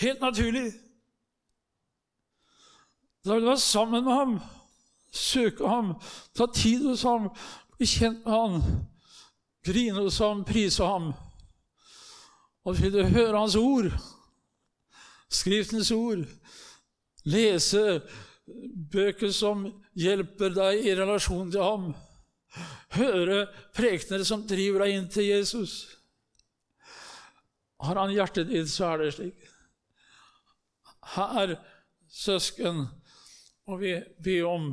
Helt 0.02 0.24
naturlig. 0.24 0.66
Da 3.26 3.34
vil 3.34 3.46
du 3.46 3.50
være 3.50 3.64
sammen 3.64 4.04
med 4.06 4.14
ham, 4.14 4.34
søke 5.12 5.68
ham, 5.68 5.96
ta 6.36 6.46
tid 6.54 6.84
hos 6.86 7.06
ham, 7.08 7.30
bli 7.78 7.88
kjent 7.90 8.26
med 8.26 8.34
ham, 8.34 8.60
grine 9.66 10.04
hos 10.04 10.20
ham, 10.22 10.44
prise 10.46 10.86
ham. 10.86 11.14
Og 12.66 12.78
vil 12.82 12.94
du 12.94 13.02
høre 13.04 13.40
hans 13.40 13.56
ord, 13.58 13.90
Skriftens 15.36 15.92
ord, 15.92 16.22
lese 17.26 18.02
bøker 18.94 19.32
som 19.34 19.66
hjelper 19.98 20.54
deg 20.54 20.86
i 20.86 20.94
relasjon 20.96 21.50
til 21.52 21.64
ham, 21.66 21.88
høre 22.96 23.46
prekener 23.76 24.24
som 24.28 24.46
driver 24.48 24.86
deg 24.86 24.96
inn 24.96 25.08
til 25.12 25.30
Jesus 25.30 25.74
Har 27.84 28.00
han 28.00 28.14
hjertet 28.14 28.48
ditt, 28.50 28.70
så 28.72 28.94
er 28.94 29.02
det 29.04 29.14
slik. 29.14 29.42
Her, 31.16 31.58
søsken, 32.10 32.86
må 33.68 33.78
vi 33.78 33.92
be 34.24 34.40
om 34.48 34.72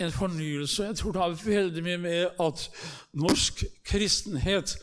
en 0.00 0.12
fornyelse. 0.12 0.86
Jeg 0.88 0.96
tror 0.96 1.12
det 1.12 1.20
har 1.20 1.36
veldig 1.44 1.82
mye 1.84 2.00
med 2.00 2.40
at 2.40 2.64
norsk 3.12 3.62
kristenhet 3.86 4.74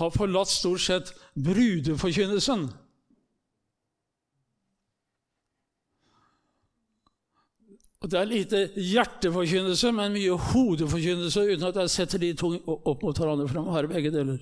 har 0.00 0.14
forlatt 0.14 0.48
stort 0.48 0.84
sett 0.86 1.12
brudeforkynnelsen. 1.34 2.68
Og 8.00 8.08
Det 8.08 8.16
er 8.16 8.28
lite 8.28 8.60
hjerteforkynnelse, 8.80 9.90
men 9.92 10.14
mye 10.16 10.36
hodeforkynnelse, 10.50 11.42
uten 11.52 11.66
at 11.68 11.80
jeg 11.82 11.92
setter 11.92 12.22
de 12.22 12.30
to 12.32 12.54
opp 12.64 13.02
mot 13.04 13.18
hverandre, 13.18 13.44
for 13.48 13.58
de 13.58 13.64
må 13.66 13.74
ha 13.74 13.82
begge 13.90 14.12
deler. 14.14 14.38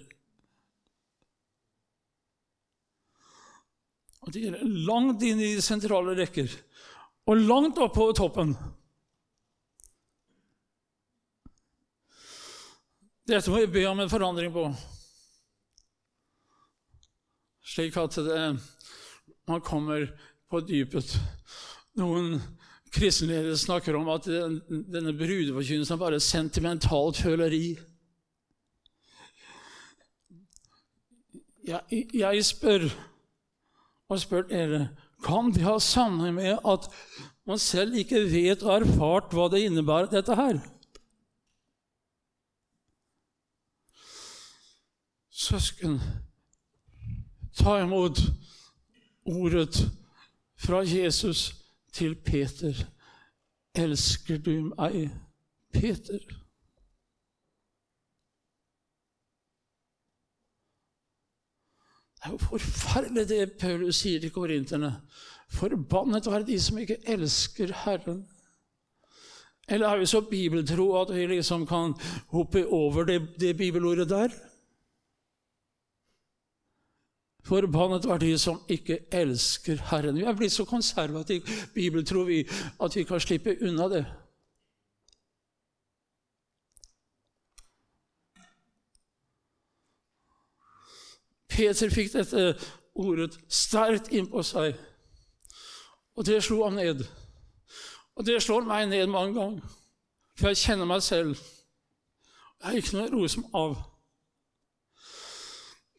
Og 4.23 4.35
De 4.35 4.44
er 4.47 4.61
langt 4.87 5.25
inn 5.27 5.42
i 5.42 5.57
de 5.57 5.64
sentrale 5.64 6.14
rekker, 6.21 6.53
og 7.27 7.42
langt 7.49 7.81
oppover 7.83 8.14
toppen. 8.14 8.53
Dette 13.29 13.51
må 13.51 13.64
vi 13.64 13.73
be 13.75 13.83
om 13.88 13.99
en 14.01 14.12
forandring 14.12 14.55
på, 14.55 14.68
slik 17.75 17.99
at 18.01 18.21
det, 18.23 18.38
man 19.51 19.66
kommer 19.66 20.07
på 20.49 20.62
dypet. 20.64 21.11
Noen 21.99 22.38
kristenledere 22.99 23.57
snakker 23.59 23.97
om 23.97 24.09
at 24.13 24.27
denne 24.27 25.15
brudeforkynnelsen 25.17 25.95
er 25.95 26.01
bare 26.01 26.21
sentimentalt 26.21 27.17
føleri. 27.23 27.77
Jeg, 31.69 32.07
jeg 32.15 32.45
spør 32.45 32.89
og 34.09 34.21
spør 34.21 34.49
dere 34.49 34.89
kan 35.25 35.53
det 35.55 35.65
ha 35.67 35.79
sammenheng 35.83 36.35
med 36.35 36.59
at 36.67 36.89
man 37.47 37.59
selv 37.59 37.95
ikke 37.95 38.27
vet 38.31 38.63
og 38.63 38.83
erfart 38.83 39.33
hva 39.35 39.49
det 39.51 39.65
innebærer, 39.67 40.11
dette 40.13 40.37
her. 40.37 40.61
Søsken, 45.31 46.01
ta 47.59 47.79
imot 47.83 48.21
ordet 49.27 49.89
fra 50.59 50.83
Jesus 50.87 51.58
til 51.99 52.15
Peter. 52.25 52.75
Elsker 53.79 54.39
du 54.43 54.71
meg, 54.71 55.09
Peter? 55.75 56.23
Det 62.19 62.27
er 62.27 62.35
jo 62.35 62.41
forferdelig 62.43 63.29
det 63.31 63.53
Paulus 63.61 64.01
sier 64.03 64.21
til 64.23 64.35
korinterne. 64.35 64.91
Forbannet 65.55 66.27
være 66.27 66.47
de 66.49 66.59
som 66.61 66.81
ikke 66.83 66.99
elsker 67.07 67.73
Herren. 67.85 68.25
Eller 69.69 69.89
er 69.89 70.01
vi 70.01 70.09
så 70.09 70.21
bibeltro 70.27 70.91
at 71.01 71.13
vi 71.15 71.27
liksom 71.31 71.67
kan 71.67 71.95
hoppe 72.33 72.67
over 72.67 73.05
det, 73.05 73.21
det 73.41 73.57
bibelordet 73.57 74.09
der? 74.09 74.35
Forbannet 77.44 78.05
var 78.05 78.18
de 78.18 78.38
som 78.38 78.62
ikke 78.68 78.98
elsker 79.12 79.81
Herren. 79.90 80.16
Vi 80.16 80.24
er 80.24 80.37
blitt 80.37 80.53
så 80.53 80.64
konservative 80.64 81.42
bibeltro 81.74 82.22
vi, 82.29 82.42
at 82.83 82.96
vi 82.96 83.05
kan 83.05 83.20
slippe 83.20 83.57
unna 83.62 83.88
det. 83.88 84.05
Peter 91.48 91.90
fikk 91.90 92.12
dette 92.12 92.53
ordet 92.94 93.35
sterkt 93.51 94.12
innpå 94.14 94.42
seg, 94.46 94.77
og 96.14 96.27
det 96.27 96.42
slo 96.44 96.62
ham 96.64 96.77
ned. 96.79 97.03
Og 98.18 98.27
det 98.27 98.42
slår 98.42 98.66
meg 98.66 98.88
ned 98.90 99.07
mange 99.11 99.35
ganger, 99.35 99.74
for 100.38 100.51
jeg 100.51 100.61
kjenner 100.62 100.87
meg 100.90 101.03
selv. 101.03 101.38
Jeg 102.62 102.70
er 102.70 102.79
ikke 102.79 102.96
noe 102.98 103.11
rosom 103.12 103.46
av. 103.55 103.77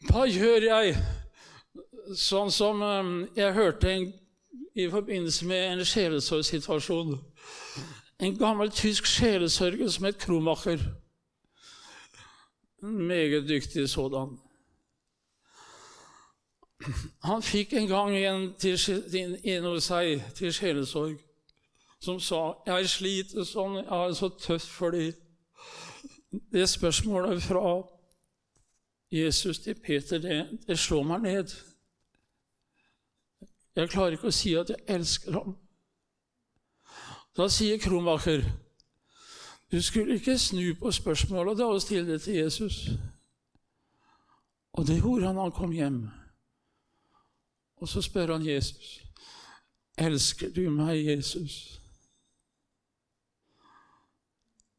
Hva 0.08 0.26
gjør 0.28 0.68
jeg 0.68 0.96
Sånn 2.18 2.50
som 2.52 2.82
um, 2.82 3.28
jeg 3.38 3.54
hørte 3.54 3.92
en, 3.92 4.08
i 4.76 4.88
forbindelse 4.90 5.46
med 5.46 5.66
en 5.68 5.86
sjelesorgsituasjon. 5.86 7.20
En 8.20 8.38
gammel 8.38 8.72
tysk 8.74 9.06
sjelesørger 9.06 9.92
som 9.94 10.08
het 10.08 10.18
Kromacher. 10.18 10.82
En 12.84 12.96
meget 13.08 13.48
dyktig 13.50 13.90
sådan. 13.90 14.40
Han 17.24 17.42
fikk 17.44 17.74
en 17.74 17.88
gang 17.88 18.16
en, 18.18 19.64
hos 19.68 19.84
seg 19.84 20.24
til 20.36 20.54
sjelesorg 20.54 21.18
som 22.00 22.20
sa 22.20 22.54
'Jeg 22.66 22.90
sliter 22.90 23.44
sånn, 23.44 23.76
jeg 23.76 24.08
det 24.08 24.18
så 24.18 24.30
tøft 24.30 24.68
fordi 24.68 25.12
Det 26.52 26.70
spørsmålet 26.70 27.44
fra 27.44 27.82
Jesus 29.12 29.60
til 29.60 29.74
Peter, 29.74 30.18
det, 30.18 30.60
det 30.68 30.80
slår 30.80 31.04
meg 31.04 31.22
ned. 31.22 31.56
Jeg 33.76 33.90
klarer 33.90 34.18
ikke 34.18 34.32
å 34.32 34.36
si 34.36 34.56
at 34.58 34.70
jeg 34.70 34.84
elsker 34.88 35.38
ham. 35.38 35.56
Da 37.38 37.48
sier 37.48 37.80
Kromaker 37.80 38.44
du 39.72 39.82
skulle 39.82 40.16
ikke 40.18 40.38
snu 40.38 40.74
på 40.74 40.92
spørsmålet 40.92 41.58
da 41.58 41.68
og 41.70 41.82
stille 41.82 42.14
det 42.14 42.22
til 42.22 42.34
Jesus. 42.34 42.90
Og 44.74 44.88
det 44.88 44.98
gjorde 44.98 45.28
han 45.28 45.36
da 45.36 45.42
han 45.46 45.52
kom 45.52 45.72
hjem. 45.72 46.10
Og 47.78 47.88
så 47.88 48.02
spør 48.02 48.32
han 48.34 48.46
Jesus, 48.46 49.00
'Elsker 49.98 50.50
du 50.50 50.70
meg, 50.70 51.06
Jesus?' 51.06 51.80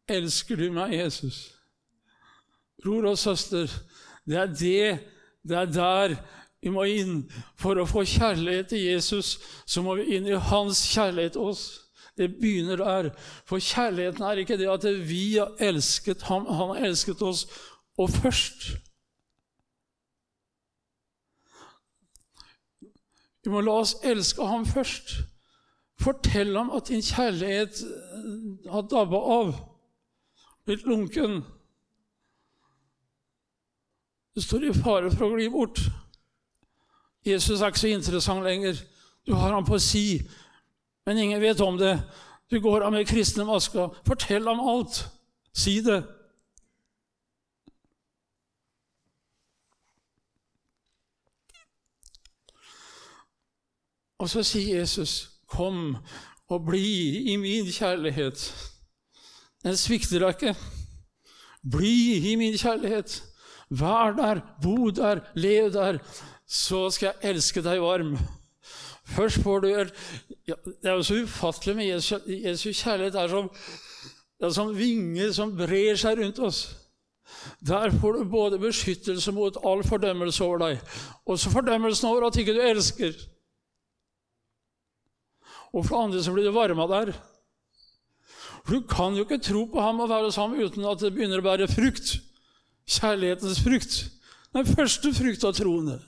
Elsker 0.09 0.57
du 0.57 0.73
meg, 0.73 0.93
Jesus? 0.95 1.55
Bror 2.83 3.05
og 3.05 3.19
søster, 3.19 3.83
Det 4.27 4.37
er 4.37 4.47
det, 4.47 5.07
det 5.49 5.57
er 5.57 5.65
der 5.65 6.17
vi 6.61 6.73
må 6.73 6.85
inn. 6.89 7.23
For 7.61 7.81
å 7.81 7.89
få 7.89 8.05
kjærlighet 8.09 8.73
til 8.73 8.85
Jesus, 8.85 9.39
så 9.67 9.83
må 9.85 9.97
vi 10.01 10.17
inn 10.17 10.29
i 10.29 10.37
hans 10.51 10.83
kjærlighet 10.93 11.37
til 11.37 11.53
oss. 11.53 11.65
Det 12.19 12.29
begynner 12.37 12.77
der. 12.77 13.11
For 13.49 13.63
kjærligheten 13.63 14.27
er 14.27 14.43
ikke 14.43 14.59
det 14.61 14.69
at 14.69 14.85
vi 15.09 15.39
har 15.39 15.55
elsket 15.71 16.27
ham, 16.29 16.47
han 16.47 16.75
har 16.75 16.87
elsket 16.91 17.23
oss, 17.25 17.47
og 17.99 18.11
først. 18.13 18.71
Vi 23.45 23.53
må 23.53 23.63
la 23.65 23.79
oss 23.81 23.95
elske 24.05 24.45
ham 24.45 24.67
først. 24.69 25.15
Fortell 26.01 26.57
ham 26.57 26.73
at 26.77 26.89
din 26.89 27.03
kjærlighet 27.05 27.81
eh, 27.85 28.69
har 28.73 28.85
dabba 28.89 29.21
av, 29.41 29.55
blitt 30.65 30.85
lunken. 30.89 31.41
Du 34.37 34.41
står 34.45 34.69
i 34.69 34.77
fare 34.77 35.11
for 35.13 35.29
å 35.29 35.37
gli 35.37 35.49
bort. 35.53 35.81
Jesus 37.27 37.61
er 37.61 37.67
ikke 37.67 37.79
så 37.79 37.89
interessant 37.89 38.45
lenger. 38.45 38.81
Du 39.27 39.35
har 39.35 39.53
ham 39.53 39.65
på 39.67 39.79
si, 39.79 40.23
men 41.07 41.19
ingen 41.19 41.41
vet 41.41 41.61
om 41.61 41.79
det. 41.79 41.99
Du 42.51 42.61
går 42.61 42.83
av 42.83 42.93
med 42.93 43.07
kristne 43.07 43.45
masker. 43.45 43.93
Fortell 44.07 44.49
ham 44.49 44.61
alt. 44.61 45.05
Si 45.53 45.81
det. 45.85 46.03
Og 54.21 54.29
så 54.29 54.43
sier 54.43 54.79
Jesus, 54.79 55.31
'Kom 55.49 55.97
og 56.49 56.67
bli 56.67 57.33
i 57.33 57.37
min 57.37 57.67
kjærlighet'. 57.67 58.71
Den 59.63 59.77
svikter 59.77 60.19
deg 60.19 60.29
ikke. 60.29 60.55
Bli 61.71 62.33
i 62.33 62.37
min 62.37 62.59
kjærlighet. 62.59 63.23
Vær 63.71 64.13
der, 64.17 64.41
bo 64.63 64.91
der, 64.91 65.21
lev 65.35 65.73
der. 65.73 65.99
Så 66.51 66.89
skal 66.91 67.13
jeg 67.13 67.35
elske 67.35 67.63
deg 67.63 67.83
varm. 67.83 68.17
Først 69.11 69.43
får 69.43 69.63
du 69.63 69.69
ja, 69.71 70.55
Det 70.65 70.89
er 70.89 70.97
jo 70.99 71.07
så 71.07 71.23
ufattelig 71.23 71.77
med 71.77 71.89
Jesu, 71.89 72.17
Jesu 72.27 72.73
kjærlighet. 72.73 73.15
Det 73.15 73.23
er, 73.23 73.29
som, 73.29 73.51
det 74.41 74.55
som 74.55 74.77
vinger 74.77 75.33
som 75.35 75.55
brer 75.57 75.99
seg 75.99 76.19
rundt 76.19 76.39
oss. 76.39 76.63
Der 77.63 77.93
får 78.01 78.13
du 78.19 78.25
både 78.31 78.59
beskyttelse 78.59 79.33
mot 79.33 79.57
all 79.65 79.85
fordømmelse 79.87 80.45
over 80.45 80.59
deg, 80.65 80.81
og 81.27 81.39
så 81.39 81.53
fordømmelsen 81.53 82.09
over 82.09 82.27
at 82.27 82.37
ikke 82.37 82.57
du 82.57 82.61
elsker. 82.65 83.15
Og 85.71 85.87
for 85.87 86.03
andre 86.03 86.23
så 86.23 86.35
blir 86.35 86.49
du 86.49 86.53
varma 86.53 86.89
der. 86.91 87.13
For 88.65 88.75
Du 88.75 88.81
kan 88.91 89.15
jo 89.15 89.25
ikke 89.25 89.39
tro 89.39 89.65
på 89.71 89.81
ham 89.81 90.01
og 90.01 90.11
være 90.11 90.33
sammen 90.33 90.61
uten 90.61 90.85
at 90.85 91.01
det 91.01 91.15
begynner 91.15 91.41
å 91.41 91.47
bære 91.47 91.71
frukt. 91.71 92.19
Kjærlighetens 92.91 93.63
frukt. 93.63 94.01
Den 94.53 94.67
første 94.67 95.15
frukt 95.15 95.45
av 95.47 95.55
troende. 95.55 96.01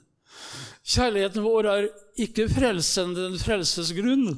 Kjærligheten 0.82 1.44
vår 1.44 1.66
er 1.70 1.84
ikke 2.20 2.48
frelsende 2.50 3.28
den 3.28 3.38
frelses 3.38 3.92
grunn, 3.94 4.32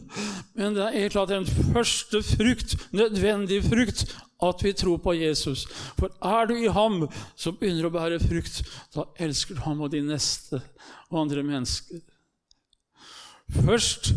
men 0.52 0.76
det 0.76 0.90
er 0.92 1.12
klart 1.12 1.32
en 1.32 1.46
første 1.48 2.20
frukt, 2.20 2.76
nødvendig 2.92 3.62
frukt, 3.64 4.04
at 4.44 4.64
vi 4.64 4.74
tror 4.76 4.98
på 5.00 5.14
Jesus. 5.16 5.64
For 5.96 6.12
er 6.20 6.50
du 6.50 6.54
i 6.58 6.68
ham, 6.68 7.06
som 7.36 7.56
begynner 7.56 7.88
å 7.88 7.94
bære 7.94 8.20
frukt. 8.20 8.60
Da 8.92 9.06
elsker 9.24 9.56
du 9.56 9.64
ham 9.64 9.80
og 9.86 9.94
de 9.94 10.02
neste 10.04 10.60
og 11.08 11.22
andre 11.24 11.46
mennesker. 11.46 12.02
Først 13.64 14.12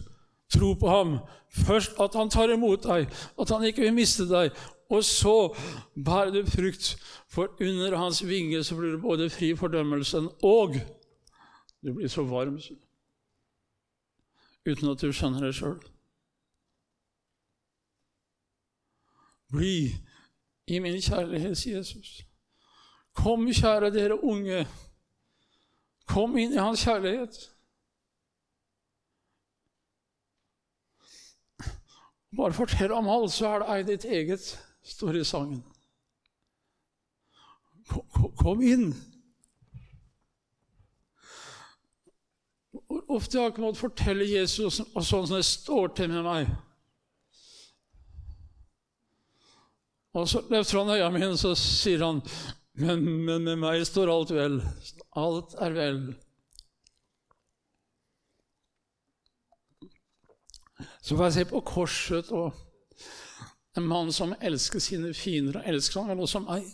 tro 0.52 0.74
på 0.80 0.92
ham. 0.92 1.18
Først 1.64 1.96
at 2.02 2.16
han 2.20 2.30
tar 2.30 2.52
imot 2.52 2.84
deg, 2.84 3.08
at 3.40 3.56
han 3.56 3.64
ikke 3.70 3.86
vil 3.86 3.96
miste 3.96 4.28
deg. 4.28 4.52
Og 4.92 5.04
så 5.04 5.54
bærer 5.96 6.32
du 6.36 6.52
frukt, 6.52 6.96
for 7.32 7.56
under 7.64 7.96
hans 8.00 8.22
vinger 8.24 8.64
så 8.64 8.76
blir 8.76 8.96
du 8.96 9.04
både 9.04 9.32
fri 9.32 9.54
fordømmelsen 9.56 10.30
og 10.48 10.78
du 11.84 11.94
blir 11.94 12.08
så 12.08 12.24
varm 12.24 12.60
uten 14.68 14.90
at 14.92 15.02
du 15.02 15.12
skjønner 15.14 15.46
det 15.46 15.56
sjøl. 15.56 15.80
Bli 19.52 19.96
i 20.68 20.80
min 20.80 21.02
kjærlighet, 21.02 21.66
Jesus. 21.66 22.24
Kom, 23.16 23.48
kjære 23.48 23.94
dere 23.94 24.24
unge. 24.24 24.66
Kom 26.08 26.38
inn 26.38 26.54
i 26.54 26.60
hans 26.60 26.84
kjærlighet. 26.84 27.38
Bare 32.38 32.54
fortell 32.54 32.92
om 32.92 33.08
alt, 33.10 33.32
så 33.32 33.48
er 33.48 33.60
det 33.64 33.70
ei 33.76 33.84
ditt 33.88 34.06
eget, 34.06 34.50
står 34.84 35.16
i 35.18 35.24
sangen. 35.24 35.64
Kom, 37.88 38.34
kom 38.38 38.62
inn. 38.62 38.92
Hvor 42.72 42.97
ofte 43.08 43.38
har 43.38 43.48
jeg 43.48 43.56
ikke 43.56 43.64
måttet 43.64 43.82
fortelle 43.82 44.28
Jesus 44.28 44.82
og 44.84 45.04
sånn 45.06 45.28
som 45.28 45.36
det 45.38 45.46
står 45.48 45.94
til 45.98 46.12
med 46.12 46.26
meg. 46.28 46.54
Og 50.18 50.26
så 50.30 50.42
løfter 50.50 50.80
han 50.82 50.94
øya 50.96 51.10
mine, 51.14 51.36
så 51.38 51.54
sier 51.58 52.02
han, 52.02 52.22
men, 52.82 53.04
men 53.26 53.44
med 53.46 53.60
meg 53.62 53.84
står 53.86 54.10
alt 54.12 54.34
vel. 54.34 54.62
Alt 55.18 55.54
er 55.62 55.76
vel. 55.76 56.00
Så 61.02 61.16
får 61.16 61.24
jeg 61.28 61.36
se 61.38 61.46
på 61.52 61.62
korset 61.64 62.32
og 62.36 62.58
en 63.78 63.86
mann 63.88 64.10
som 64.12 64.34
elsker 64.42 64.82
sine 64.82 65.14
fiender, 65.16 65.62
og 65.62 65.70
elsker 65.70 66.02
han 66.02 66.12
vel 66.12 66.26
også 66.26 66.42
meg. 66.44 66.66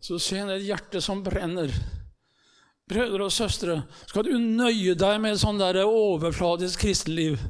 Så 0.00 0.20
ser 0.22 0.44
jeg 0.44 0.60
et 0.60 0.68
hjerte 0.68 1.02
som 1.02 1.24
brenner. 1.26 1.72
Brødre 2.86 3.24
og 3.26 3.32
søstre, 3.34 3.80
skal 4.06 4.28
du 4.28 4.36
nøye 4.38 4.94
deg 4.94 5.16
med 5.18 5.40
sånn 5.40 5.58
der 5.58 5.80
overfladisk 5.82 6.84
kristenliv? 6.84 7.40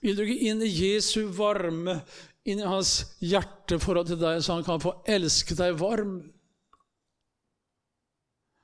Vil 0.00 0.16
du 0.16 0.22
ikke 0.24 0.48
inn 0.48 0.62
i 0.64 0.70
Jesu 0.72 1.26
varme, 1.36 1.98
inn 2.48 2.62
i 2.62 2.70
hans 2.70 3.18
hjerteforhold 3.20 4.08
til 4.08 4.20
deg, 4.22 4.40
så 4.40 4.56
han 4.56 4.64
kan 4.64 4.80
få 4.80 4.94
elske 5.04 5.56
deg 5.58 5.76
varm? 5.76 6.16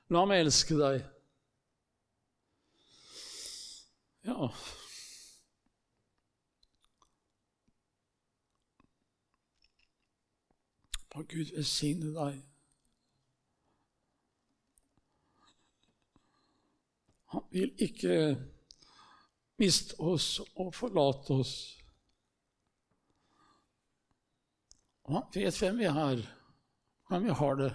La 0.09 0.23
meg 0.25 0.41
elske 0.47 0.77
deg. 0.79 1.03
Ja 4.23 4.47
Må 11.13 11.21
Gud 11.29 11.51
velsigne 11.53 12.09
deg. 12.15 12.41
Han 17.33 17.41
vil 17.49 17.71
ikke 17.81 18.35
miste 19.57 19.97
oss 19.97 20.39
og 20.53 20.73
forlate 20.75 21.33
oss. 21.33 21.53
Han 25.09 25.25
vet 25.33 25.57
hvem 25.59 25.79
vi 25.81 25.87
er, 25.89 26.21
hvem 27.09 27.25
vi 27.25 27.33
har 27.39 27.57
det. 27.59 27.71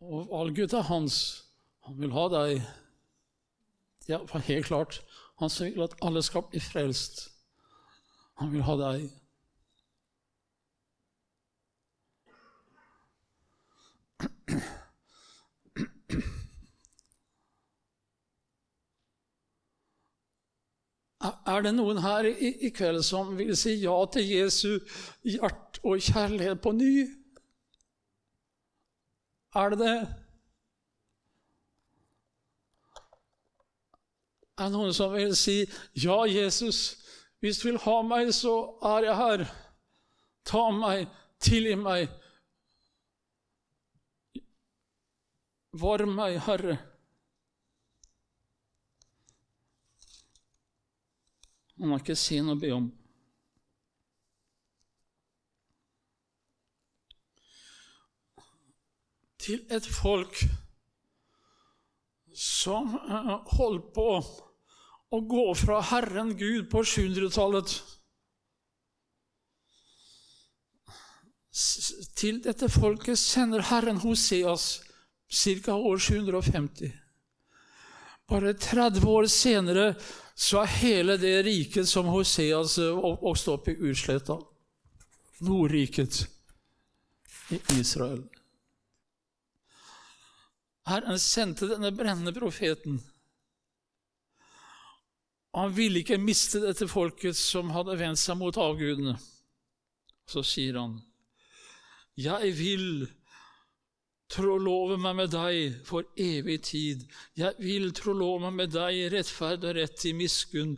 Og 0.00 0.26
valget 0.32 0.74
er 0.74 0.82
hans. 0.90 1.46
Han 1.86 2.00
vil 2.00 2.12
ha 2.16 2.26
deg. 2.34 2.50
Ja, 4.08 4.18
for 4.26 4.38
helt 4.50 4.66
klart. 4.66 5.00
Han 5.38 5.50
vil 5.60 5.82
at 5.86 5.94
alle 6.02 6.22
skal 6.26 6.42
bli 6.50 6.60
frelst. 6.60 7.30
Han 8.42 8.52
vil 8.52 8.62
ha 8.66 8.76
deg. 8.80 9.08
Er 21.20 21.60
det 21.60 21.74
noen 21.76 21.98
her 22.00 22.24
i, 22.24 22.48
i 22.64 22.70
kveld 22.72 23.02
som 23.04 23.34
vil 23.36 23.52
si 23.58 23.74
ja 23.82 23.96
til 24.12 24.24
Jesu 24.24 24.78
hjerte 25.26 25.82
og 25.84 26.00
kjærlighet 26.00 26.62
på 26.64 26.72
ny? 26.72 26.94
Er 29.54 29.74
det 29.74 29.78
det? 29.82 29.98
Er 34.56 34.68
det 34.68 34.72
noen 34.72 34.94
som 34.96 35.12
vil 35.12 35.36
si, 35.36 35.64
'Ja, 35.96 36.24
Jesus, 36.24 36.96
hvis 37.40 37.58
du 37.58 37.68
vil 37.68 37.78
ha 37.78 38.02
meg, 38.02 38.34
så 38.34 38.76
er 38.82 39.04
jeg 39.04 39.16
her. 39.16 39.44
Ta 40.44 40.70
meg, 40.70 41.08
tilgi 41.40 41.74
meg. 41.74 42.08
Varm 45.72 46.16
meg, 46.16 46.40
Herre.' 46.40 46.89
Han 51.80 51.94
har 51.94 52.02
ikke 52.02 52.16
sen 52.18 52.50
å 52.52 52.58
be 52.60 52.70
om. 52.76 52.88
Til 59.40 59.62
et 59.72 59.86
folk 59.88 60.42
som 62.36 62.92
eh, 63.00 63.32
holdt 63.56 63.88
på 63.96 64.10
å 65.10 65.22
gå 65.26 65.46
fra 65.58 65.80
Herren 65.90 66.34
Gud 66.38 66.68
på 66.70 66.84
700-tallet. 66.84 67.72
Til 72.20 72.38
dette 72.44 72.68
folket 72.70 73.18
sender 73.18 73.64
Herren 73.72 73.98
Hoseas 74.04 74.82
ca. 75.64 75.74
år 75.74 75.98
750. 75.98 76.92
Bare 78.30 78.52
30 78.54 79.08
år 79.10 79.26
senere 79.26 79.94
så 80.40 80.62
er 80.62 80.76
hele 80.80 81.18
det 81.20 81.34
riket 81.44 81.88
som 81.88 82.08
Hoseas 82.08 82.78
vokste 82.80 83.52
opp 83.52 83.68
i, 83.68 83.76
utsletta. 83.90 84.38
Nordriket 85.44 86.22
i 87.52 87.58
Israel. 87.76 88.22
Herren 90.88 91.20
sendte 91.20 91.68
denne 91.68 91.92
brennende 91.92 92.32
profeten. 92.32 92.96
Han 95.52 95.74
ville 95.76 96.00
ikke 96.00 96.18
miste 96.22 96.62
dette 96.62 96.88
folket 96.88 97.36
som 97.36 97.72
hadde 97.74 97.98
vendt 98.00 98.22
seg 98.22 98.38
mot 98.40 98.56
avgudene. 98.56 99.18
Så 100.30 100.44
sier 100.46 100.78
han, 100.78 101.00
'Jeg 102.16 102.52
vil 102.56 103.08
trolove 104.30 104.98
meg 105.00 105.16
med 105.18 105.32
deg 105.32 105.80
for 105.86 106.06
evig 106.18 106.60
tid. 106.68 107.02
Jeg 107.38 107.56
vil 107.58 107.90
trolove 107.96 108.46
meg 108.46 108.58
med 108.60 108.74
deg 108.74 109.10
rettferd 109.14 109.66
og 109.66 109.74
rett, 109.78 110.04
i 110.06 110.14
miskunn 110.14 110.76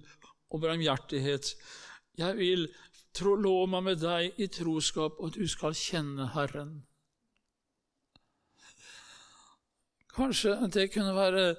og 0.53 0.63
barmhjertighet. 0.65 1.53
Jeg 2.19 2.39
vil 2.39 2.67
trolove 3.17 3.69
meg 3.75 3.87
med 3.91 4.01
deg 4.01 4.41
i 4.41 4.49
troskap, 4.53 5.21
og 5.21 5.37
du 5.37 5.45
skal 5.49 5.77
kjenne 5.77 6.31
Herren. 6.33 6.81
Kanskje 10.13 10.59
det 10.73 10.91
kunne 10.93 11.15
være 11.17 11.55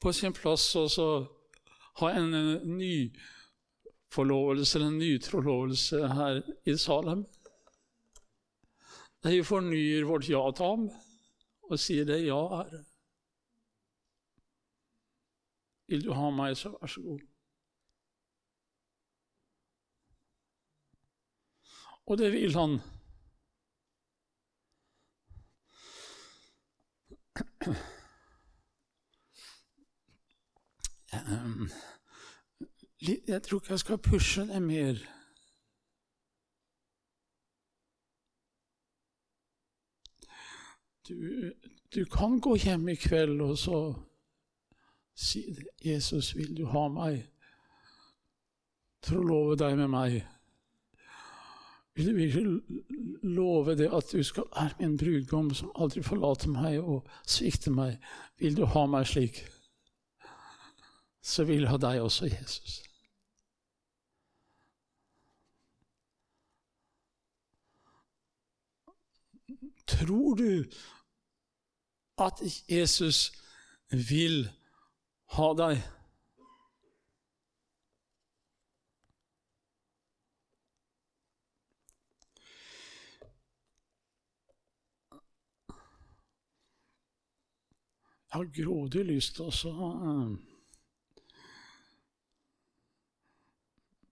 på 0.00 0.12
sin 0.16 0.32
plass 0.32 0.70
også 0.76 1.08
ha 2.00 2.14
en 2.16 2.32
ny 2.78 3.10
forlovelse 4.12 4.78
eller 4.78 4.88
en 4.88 5.02
nytrolovelse 5.02 6.08
her 6.08 6.40
i 6.64 6.76
Salem. 6.80 7.26
Der 9.22 9.36
vi 9.36 9.44
fornyer 9.44 10.08
vårt 10.08 10.28
ja 10.32 10.40
til 10.56 10.64
ham 10.64 10.88
og 11.70 11.78
sier 11.78 12.04
det 12.04 12.18
ja, 12.24 12.38
Herre. 12.50 12.84
Vil 15.90 16.04
du 16.04 16.12
ha 16.14 16.30
meg, 16.34 16.56
så 16.58 16.70
vær 16.74 16.90
så 16.90 17.02
god. 17.02 17.20
Og 22.10 22.18
det 22.18 22.32
vil 22.32 22.54
han. 22.54 22.80
Jeg 33.00 33.42
tror 33.42 33.60
ikke 33.60 33.72
jeg 33.72 33.78
skal 33.78 33.98
pushe 33.98 34.46
det 34.46 34.62
mer. 34.62 35.19
Du, 41.10 41.52
du 41.94 42.04
kan 42.04 42.40
gå 42.40 42.54
hjem 42.54 42.88
i 42.88 42.94
kveld 42.94 43.40
og 43.42 43.56
så 43.58 43.78
si. 45.14 45.42
'Jesus, 45.84 46.36
vil 46.36 46.56
du 46.56 46.66
ha 46.70 46.88
meg?' 46.88 47.24
Trolove 49.02 49.56
deg 49.56 49.78
med 49.80 49.88
meg. 49.88 50.20
Vil 51.96 52.06
du 52.06 52.14
virkelig 52.14 52.60
love 53.22 53.74
det 53.76 53.88
at 53.96 54.12
du 54.12 54.22
skal 54.22 54.44
være 54.54 54.76
min 54.78 54.98
brudgom 55.00 55.54
som 55.54 55.72
aldri 55.74 56.02
forlater 56.02 56.52
meg 56.52 56.78
og 56.78 57.08
svikter 57.26 57.74
meg? 57.74 57.96
Vil 58.38 58.56
du 58.56 58.64
ha 58.64 58.84
meg 58.86 59.08
slik? 59.08 59.42
Så 61.22 61.44
vil 61.44 61.64
jeg 61.64 61.72
ha 61.72 61.80
deg 61.80 62.04
også, 62.04 62.28
Jesus. 62.30 62.82
Tror 69.90 70.34
du 70.34 70.64
at 72.20 72.42
Jesus 72.68 73.32
vil 73.90 74.44
ha 75.36 75.48
deg? 75.58 75.80
Jeg 88.30 88.38
har 88.38 88.50
grådig 88.54 89.04
lyst 89.08 89.40
til 89.40 89.48
å 89.50 89.74
uh, 89.82 90.36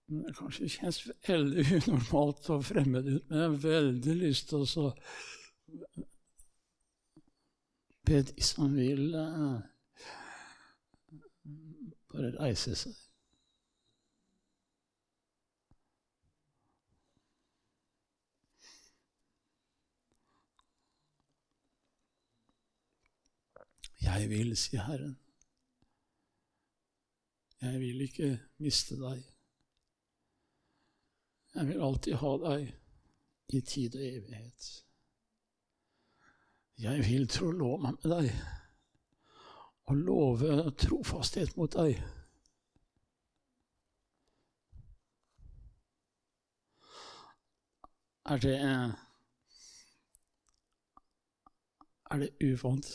Det 0.09 0.33
kanskje 0.35 0.67
kjennes 0.73 0.97
veldig 1.27 1.63
unormalt 1.77 2.49
og 2.51 2.65
fremmed 2.65 3.07
ut, 3.07 3.27
men 3.29 3.37
jeg 3.37 3.45
har 3.45 3.59
veldig 3.63 4.15
lyst 4.23 4.49
til 4.49 4.65
å 4.65 4.87
be 8.09 8.21
de 8.21 8.43
som 8.43 8.75
vil, 8.75 9.15
uh, 9.15 9.61
bare 12.09 12.31
reise 12.39 12.73
seg. 12.75 12.95
Jeg 24.01 24.29
vil, 24.29 24.55
sier 24.57 24.87
Herren. 24.87 25.17
Jeg 27.61 27.79
vil 27.79 28.01
ikke 28.07 28.33
miste 28.63 28.97
deg. 28.97 29.21
Jeg 31.55 31.67
vil 31.67 31.81
alltid 31.83 32.21
ha 32.23 32.37
deg 32.49 32.69
i 33.53 33.61
tid 33.61 33.95
og 33.99 34.05
evighet. 34.05 34.69
Jeg 36.79 37.01
vil 37.03 37.25
tro 37.27 37.51
meg 37.75 37.97
med 37.99 38.05
deg 38.07 38.27
og 39.89 39.97
love 39.99 40.71
trofasthet 40.79 41.57
mot 41.57 41.73
deg. 41.75 41.97
Er 48.29 48.39
det 48.45 48.55
Er 52.09 52.21
det 52.23 52.29
uvant? 52.41 52.87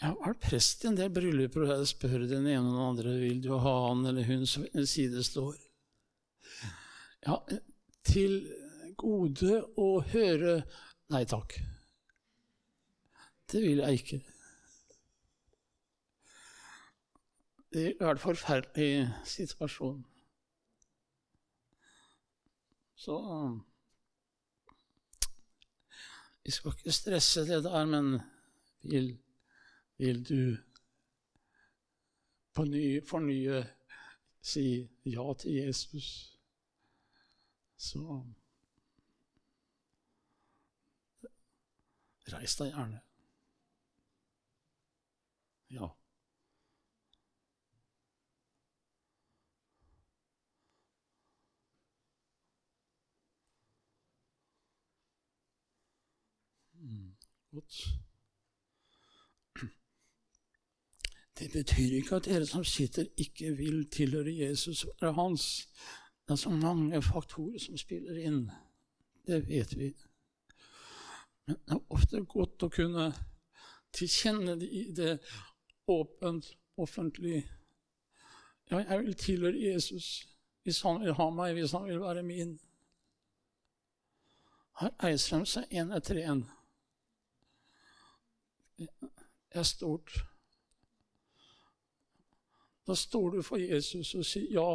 Jeg 0.00 0.10
har 0.10 0.16
vært 0.18 0.42
prest 0.42 0.82
i 0.84 0.88
en 0.90 0.98
del 0.98 1.12
brylluper, 1.14 1.62
og 1.62 1.70
jeg 1.70 1.92
spør 1.92 2.26
den 2.28 2.48
ene 2.50 2.66
og 2.66 2.74
den 2.74 2.82
andre 2.88 3.14
vil 3.22 3.38
du 3.44 3.52
ha 3.54 3.74
han 3.86 4.02
eller 4.10 4.26
hun 4.28 4.42
som 4.50 4.66
ved 4.74 4.90
side 4.90 5.22
står. 5.24 5.54
Ja, 7.24 7.38
til 8.04 8.34
gode 9.00 9.62
å 9.80 9.88
høre 10.10 10.58
nei 11.12 11.24
takk. 11.28 11.58
Det 13.50 13.62
vil 13.62 13.82
jeg 13.82 14.00
ikke. 14.00 14.20
Det 17.74 17.86
er 18.00 18.10
en 18.10 18.18
forferdelig 18.18 19.10
situasjon. 19.24 20.04
Så 22.94 23.20
Vi 26.44 26.50
skal 26.50 26.72
ikke 26.76 26.92
stresse 26.92 27.40
det 27.48 27.64
der, 27.64 27.84
men 27.84 28.20
vil 28.82 29.18
vil 29.98 30.24
du 30.28 30.56
på 32.54 32.64
ny 32.64 33.00
fornye 33.06 33.62
si 34.42 34.88
ja 35.06 35.32
til 35.38 35.52
Jesus, 35.52 36.08
så 37.76 38.22
reis 42.32 42.56
deg 42.56 42.72
gjerne. 42.72 43.00
Ja. 45.70 45.88
Mm, 56.72 57.16
godt. 57.52 58.04
Det 61.38 61.52
betyr 61.52 61.96
ikke 61.96 62.16
at 62.16 62.24
dere 62.24 62.46
som 62.46 62.64
sitter, 62.64 63.04
ikke 63.16 63.56
vil 63.56 63.90
tilhøre 63.90 64.36
Jesus 64.38 64.84
og 64.84 64.96
være 65.00 65.12
hans. 65.12 65.68
Det 66.28 66.30
er 66.30 66.36
så 66.36 66.50
mange 66.50 67.02
faktorer 67.02 67.58
som 67.58 67.76
spiller 67.76 68.16
inn. 68.16 68.50
Det 69.26 69.48
vet 69.48 69.78
vi. 69.78 69.90
Men 71.46 71.56
det 71.56 71.76
er 71.76 71.94
ofte 71.94 72.22
godt 72.24 72.64
å 72.64 72.70
kunne 72.72 73.08
tilkjenne 73.94 74.56
det 74.60 74.68
i 74.68 74.84
det 74.96 75.18
åpent, 75.90 76.54
offentlig. 76.76 77.44
Ja, 78.70 78.80
jeg 78.80 79.00
vil 79.04 79.18
tilhøre 79.20 79.60
Jesus 79.60 80.24
hvis 80.64 80.80
han 80.80 81.02
vil 81.02 81.12
ha 81.12 81.26
meg, 81.30 81.52
hvis 81.52 81.74
han 81.76 81.84
vil 81.84 82.00
være 82.00 82.22
min. 82.24 82.54
Her 84.80 84.94
eiser 85.06 85.42
de 85.42 85.50
seg 85.50 85.74
én 85.76 85.92
etter 85.92 86.22
én. 86.24 86.40
Det 88.78 88.88
er 89.60 89.68
stort. 89.68 90.16
Da 92.86 92.94
står 92.94 93.30
du 93.30 93.42
for 93.42 93.60
Jesus 93.60 94.14
og 94.14 94.24
sier 94.24 94.56
ja 94.56 94.68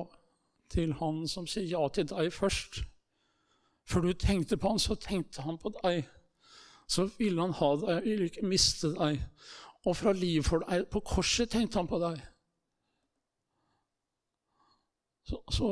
til 0.69 0.93
han 1.01 1.25
som 1.27 1.47
sier 1.49 1.67
ja 1.67 1.81
til 1.93 2.07
deg 2.09 2.31
først. 2.33 2.83
Før 3.89 4.05
du 4.05 4.13
tenkte 4.13 4.57
på 4.57 4.69
han, 4.69 4.79
så 4.79 4.95
tenkte 4.95 5.41
han 5.41 5.57
på 5.57 5.73
deg. 5.81 6.05
Så 6.89 7.05
ville 7.17 7.41
han 7.41 7.53
ha 7.53 7.69
deg, 7.77 8.03
ville 8.03 8.29
ikke 8.29 8.49
miste 8.49 8.93
deg. 8.95 9.21
Og 9.85 9.95
fra 9.95 10.11
livet 10.13 10.45
for 10.45 10.65
deg 10.65 10.87
På 10.91 10.99
korset 11.05 11.51
tenkte 11.53 11.79
han 11.79 11.87
på 11.87 11.99
deg. 12.01 12.19
Så, 15.29 15.43
så 15.53 15.69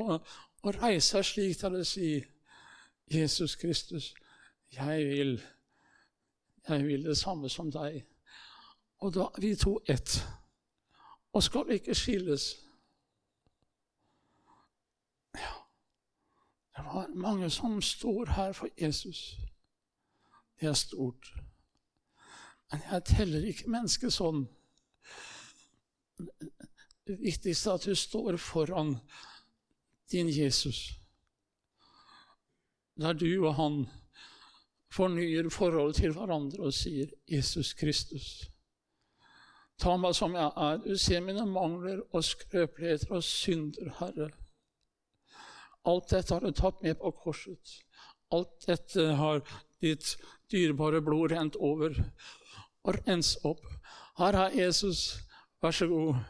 å 0.63 0.73
reise 0.77 1.17
seg 1.17 1.25
slik 1.25 1.57
til 1.57 1.79
å 1.79 1.83
si 1.87 2.11
Jesus 3.07 3.55
Kristus, 3.55 4.11
jeg 4.75 5.05
vil, 5.07 5.37
jeg 6.67 6.85
vil 6.85 7.07
det 7.07 7.17
samme 7.17 7.49
som 7.49 7.71
deg. 7.71 8.03
Og 8.99 9.13
da 9.15 9.29
vi 9.41 9.55
to 9.55 9.79
ett. 9.89 10.19
Og 11.33 11.43
skal 11.43 11.71
ikke 11.71 11.95
skilles. 11.95 12.49
Ja, 15.37 15.53
det 16.77 16.85
var 16.85 17.07
mange 17.15 17.49
som 17.49 17.81
står 17.81 18.33
her 18.35 18.51
for 18.53 18.67
Jesus. 18.81 19.37
Det 20.59 20.69
er 20.69 20.73
stort. 20.73 21.33
Men 22.71 22.81
jeg 22.91 23.03
teller 23.05 23.45
ikke 23.47 23.71
mennesket 23.71 24.13
sånn. 24.13 24.45
Det 27.07 27.19
viktigste 27.21 27.69
er 27.69 27.79
at 27.79 27.87
du 27.87 27.95
står 27.95 28.39
foran 28.41 28.97
din 30.11 30.29
Jesus. 30.31 30.97
Der 32.97 33.13
du 33.13 33.29
og 33.45 33.55
han 33.55 33.79
fornyer 34.91 35.49
forholdet 35.53 36.01
til 36.01 36.15
hverandre 36.15 36.63
og 36.63 36.73
sier 36.73 37.11
'Jesus 37.27 37.73
Kristus'. 37.73 38.49
Ta 39.77 39.97
meg 39.97 40.15
som 40.15 40.33
jeg 40.35 40.51
er. 40.57 40.77
Du 40.77 40.97
ser 40.97 41.19
mine 41.21 41.45
mangler 41.45 42.01
og 42.15 42.23
skrøpeligheter 42.23 43.11
og 43.13 43.23
synder, 43.23 43.91
Herre. 43.99 44.29
Alt 45.85 46.09
dette 46.11 46.33
har 46.33 46.39
du 46.39 46.51
tatt 46.51 46.81
med 46.83 46.95
på 46.95 47.11
korset. 47.11 47.75
Alt 48.31 48.65
dette 48.67 49.05
har 49.15 49.43
ditt 49.81 50.15
dyrebare 50.51 51.01
blod 51.01 51.31
rent 51.31 51.55
over 51.55 51.95
og 52.83 52.99
rens 53.07 53.35
opp. 53.45 53.65
Her 54.17 54.37
er 54.45 54.55
Jesus, 54.55 55.19
vær 55.61 55.71
så 55.71 55.87
god. 55.87 56.21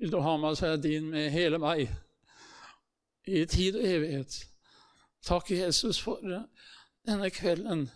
Vil 0.00 0.12
du 0.12 0.18
ha 0.20 0.36
meg, 0.36 0.56
så 0.56 0.66
er 0.66 0.74
jeg 0.76 0.82
din 0.82 1.10
med 1.10 1.30
hele 1.30 1.60
meg 1.62 1.86
i 3.26 3.44
tid 3.46 3.78
og 3.78 3.86
evighet. 3.86 4.38
Takk, 5.22 5.50
Jesus, 5.54 6.00
for 6.02 6.18
denne 7.06 7.30
kvelden. 7.30 7.86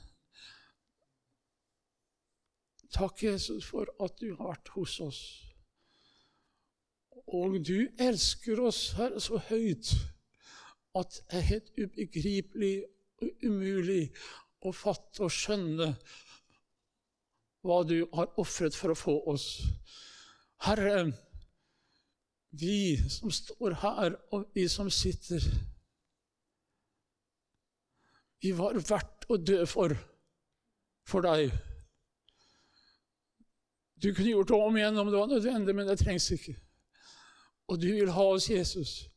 Takk, 2.94 3.22
Jesus, 3.22 3.66
for 3.66 3.90
at 4.04 4.14
du 4.20 4.36
har 4.36 4.54
vært 4.54 4.70
hos 4.76 5.00
oss. 5.02 5.22
Og 7.26 7.58
du 7.66 7.88
elsker 7.98 8.60
oss, 8.62 8.92
Herre, 8.94 9.20
så 9.20 9.40
høyt 9.48 9.90
at 10.96 11.18
det 11.18 11.40
er 11.40 11.48
helt 11.50 11.72
ubegripelig 11.74 12.76
og 13.20 13.44
umulig 13.44 14.12
å 14.64 14.72
fatte 14.72 15.26
og 15.26 15.32
skjønne 15.32 15.92
hva 17.66 17.82
du 17.86 17.98
har 18.14 18.32
ofret 18.40 18.76
for 18.78 18.92
å 18.92 18.98
få 18.98 19.16
oss. 19.32 19.46
Herre, 20.66 21.10
vi 22.56 22.96
som 23.10 23.32
står 23.32 23.80
her, 23.82 24.16
og 24.32 24.46
vi 24.54 24.68
som 24.68 24.90
sitter 24.90 25.42
Vi 28.42 28.52
var 28.54 28.76
verdt 28.78 29.24
å 29.32 29.38
dø 29.40 29.64
for, 29.66 29.94
for 31.08 31.24
deg. 31.24 31.50
Du 33.96 34.10
kunne 34.12 34.28
gjort 34.28 34.52
det 34.52 34.58
om 34.60 34.76
igjen 34.76 35.00
om 35.00 35.08
det 35.10 35.18
var 35.18 35.30
nødvendig, 35.30 35.74
men 35.74 35.88
det 35.88 35.96
trengs 35.98 36.28
ikke. 36.36 36.52
Og 37.66 37.80
du 37.80 37.88
vil 37.88 38.12
ha 38.12 38.26
oss, 38.36 38.50
Jesus. 38.50 39.08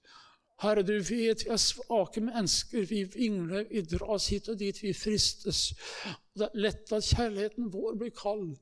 Herre, 0.60 0.84
du 0.84 0.98
vet 1.00 1.46
vi 1.46 1.52
er 1.54 1.60
svake 1.62 2.22
mennesker. 2.22 2.86
Vi 2.90 3.04
vingler, 3.14 3.68
vi 3.70 3.82
dras 3.88 4.28
hit 4.28 4.50
og 4.52 4.60
dit, 4.60 4.82
vi 4.84 4.94
fristes. 4.94 5.70
Det 6.36 6.50
er 6.50 6.64
lett 6.66 6.92
at 6.96 7.08
kjærligheten 7.08 7.70
vår 7.72 7.96
blir 8.00 8.12
kald. 8.16 8.58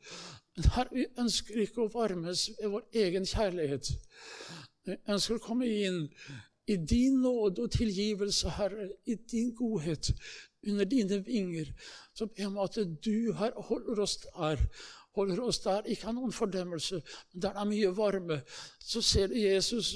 Men 0.57 0.67
Herre, 0.75 0.93
vi 0.93 1.07
ønsker 1.17 1.63
ikke 1.63 1.85
å 1.85 1.93
varmes 1.93 2.49
ved 2.59 2.73
vår 2.75 2.83
egen 3.05 3.25
kjærlighet. 3.25 3.89
Vi 4.85 4.97
ønsker 5.09 5.37
å 5.39 5.43
komme 5.43 5.69
inn 5.69 6.03
i 6.67 6.75
din 6.77 7.21
nåde 7.23 7.65
og 7.65 7.73
tilgivelse, 7.73 8.51
Herre, 8.59 8.91
i 9.05 9.15
din 9.31 9.53
godhet, 9.55 10.11
under 10.67 10.85
dine 10.85 11.19
vinger. 11.25 11.71
Så 12.13 12.27
ber 12.27 12.51
om 12.51 12.59
at 12.61 12.77
du, 13.05 13.33
Herre, 13.39 13.65
holder 13.69 14.03
oss 14.03 14.17
der. 14.25 14.61
Holder 15.17 15.41
oss 15.41 15.63
der, 15.65 15.81
ikke 15.89 16.11
av 16.11 16.17
noen 16.19 16.35
fordømmelse, 16.35 17.01
men 17.33 17.41
der 17.41 17.55
det 17.55 17.63
er 17.63 17.69
mye 17.71 17.95
varme. 17.97 18.41
Så 18.79 19.01
ser 19.01 19.31
du 19.31 19.37
Jesus 19.39 19.95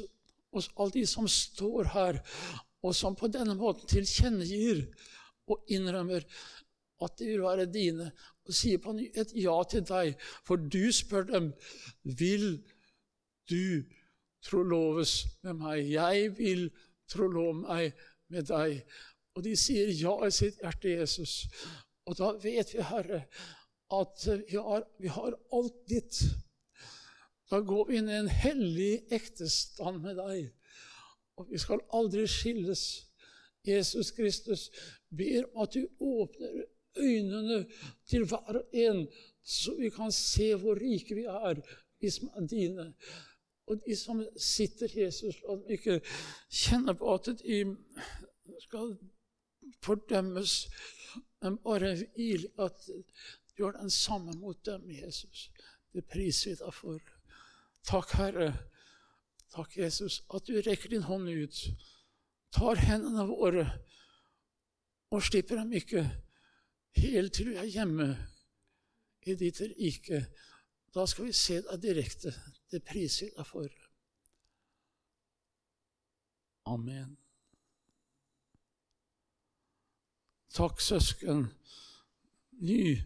hos 0.52 0.70
alle 0.76 0.96
de 1.00 1.06
som 1.08 1.28
står 1.30 1.92
her, 1.96 2.20
og 2.82 2.96
som 2.98 3.16
på 3.16 3.30
denne 3.32 3.56
måten 3.58 3.88
tilkjennegir 3.90 4.86
og 5.52 5.72
innrømmer 5.72 6.26
at 7.02 7.18
de 7.20 7.32
vil 7.32 7.42
være 7.44 7.66
dine, 7.72 8.12
og 8.46 8.56
sier 8.56 8.82
på 8.82 8.94
ny 8.94 9.08
et 9.18 9.34
ja 9.38 9.56
til 9.70 9.84
deg. 9.88 10.14
For 10.46 10.62
du 10.62 10.92
spør 10.94 11.28
dem 11.30 11.52
vil 12.04 12.62
du 13.50 13.84
troloves 14.46 15.22
med 15.46 15.60
meg. 15.62 15.92
Jeg 15.94 16.32
vil 16.38 16.68
trolove 17.10 17.62
meg 17.62 17.98
med 18.34 18.50
deg. 18.50 18.82
Og 19.36 19.46
de 19.46 19.56
sier 19.58 19.92
ja 19.96 20.14
i 20.28 20.32
sitt 20.36 20.60
hjerte, 20.62 20.94
Jesus. 21.00 21.46
Og 22.10 22.18
da 22.20 22.32
vet 22.42 22.74
vi, 22.74 22.84
Herre, 22.84 23.26
at 23.92 24.26
vi 24.48 24.58
har, 24.58 24.88
vi 25.00 25.12
har 25.12 25.38
alt 25.54 25.78
ditt. 25.90 26.24
Går 27.52 27.86
vi 27.88 27.98
inn 28.00 28.10
i 28.10 28.20
en 28.20 28.32
hellig 28.32 28.92
ektestand 29.12 30.02
med 30.06 30.20
deg. 30.22 30.52
Og 31.36 31.50
vi 31.52 31.60
skal 31.60 31.84
aldri 31.94 32.24
skilles. 32.30 32.86
Jesus 33.68 34.12
Kristus 34.16 34.70
ber 35.14 35.44
om 35.52 35.66
at 35.66 35.76
du 35.76 35.84
åpner 36.00 36.64
øynene 36.98 37.66
til 38.10 38.26
hver 38.26 38.58
og 38.58 38.74
en, 38.74 39.04
så 39.44 39.76
vi 39.78 39.90
kan 39.94 40.12
se 40.12 40.56
hvor 40.56 40.80
rike 40.80 41.16
vi 41.16 41.28
er, 41.30 41.62
vi 42.02 42.10
som 42.10 42.32
er 42.36 42.48
dine. 42.48 42.88
Og 43.68 43.82
de 43.86 43.96
som 43.96 44.24
sitter 44.38 44.90
Jesus, 44.96 45.38
la 45.44 45.56
dem 45.56 45.70
ikke 45.70 46.00
kjenne 46.50 46.96
på 46.98 47.14
at 47.14 47.30
de 47.44 47.62
skal 48.66 48.96
fordømmes, 49.84 50.56
men 51.42 51.58
bare 51.64 51.96
hvile 52.16 52.50
at 52.60 52.90
du 53.58 53.64
har 53.66 53.78
den 53.78 53.90
samme 53.90 54.34
mot 54.40 54.66
dem, 54.66 54.90
Jesus. 54.92 55.50
Det 55.94 56.06
priser 56.06 56.52
vi 56.52 56.60
deg 56.64 56.74
for. 56.74 57.11
Takk, 57.88 58.12
Herre. 58.20 58.52
Takk, 59.52 59.78
Jesus, 59.78 60.22
at 60.34 60.48
du 60.48 60.62
rekker 60.62 60.90
din 60.90 61.04
hånd 61.04 61.30
ut, 61.30 61.64
tar 62.56 62.80
hendene 62.80 63.26
våre 63.28 63.66
og 65.12 65.24
slipper 65.24 65.60
dem 65.60 65.74
ikke 65.76 66.06
helt 66.96 67.34
til 67.36 67.52
vi 67.52 67.58
er 67.60 67.68
hjemme 67.68 68.08
i 69.28 69.36
ditt 69.36 69.60
rike. 69.62 70.26
Da 70.96 71.06
skal 71.08 71.28
vi 71.28 71.36
se 71.36 71.60
deg 71.64 71.82
direkte. 71.84 72.34
Det 72.72 72.84
priser 72.84 73.28
vi 73.28 73.36
deg 73.36 73.48
for. 73.48 73.68
Amen. 76.72 77.18
Takk, 80.52 80.82
søsken. 80.84 81.46
Ny, 82.62 83.00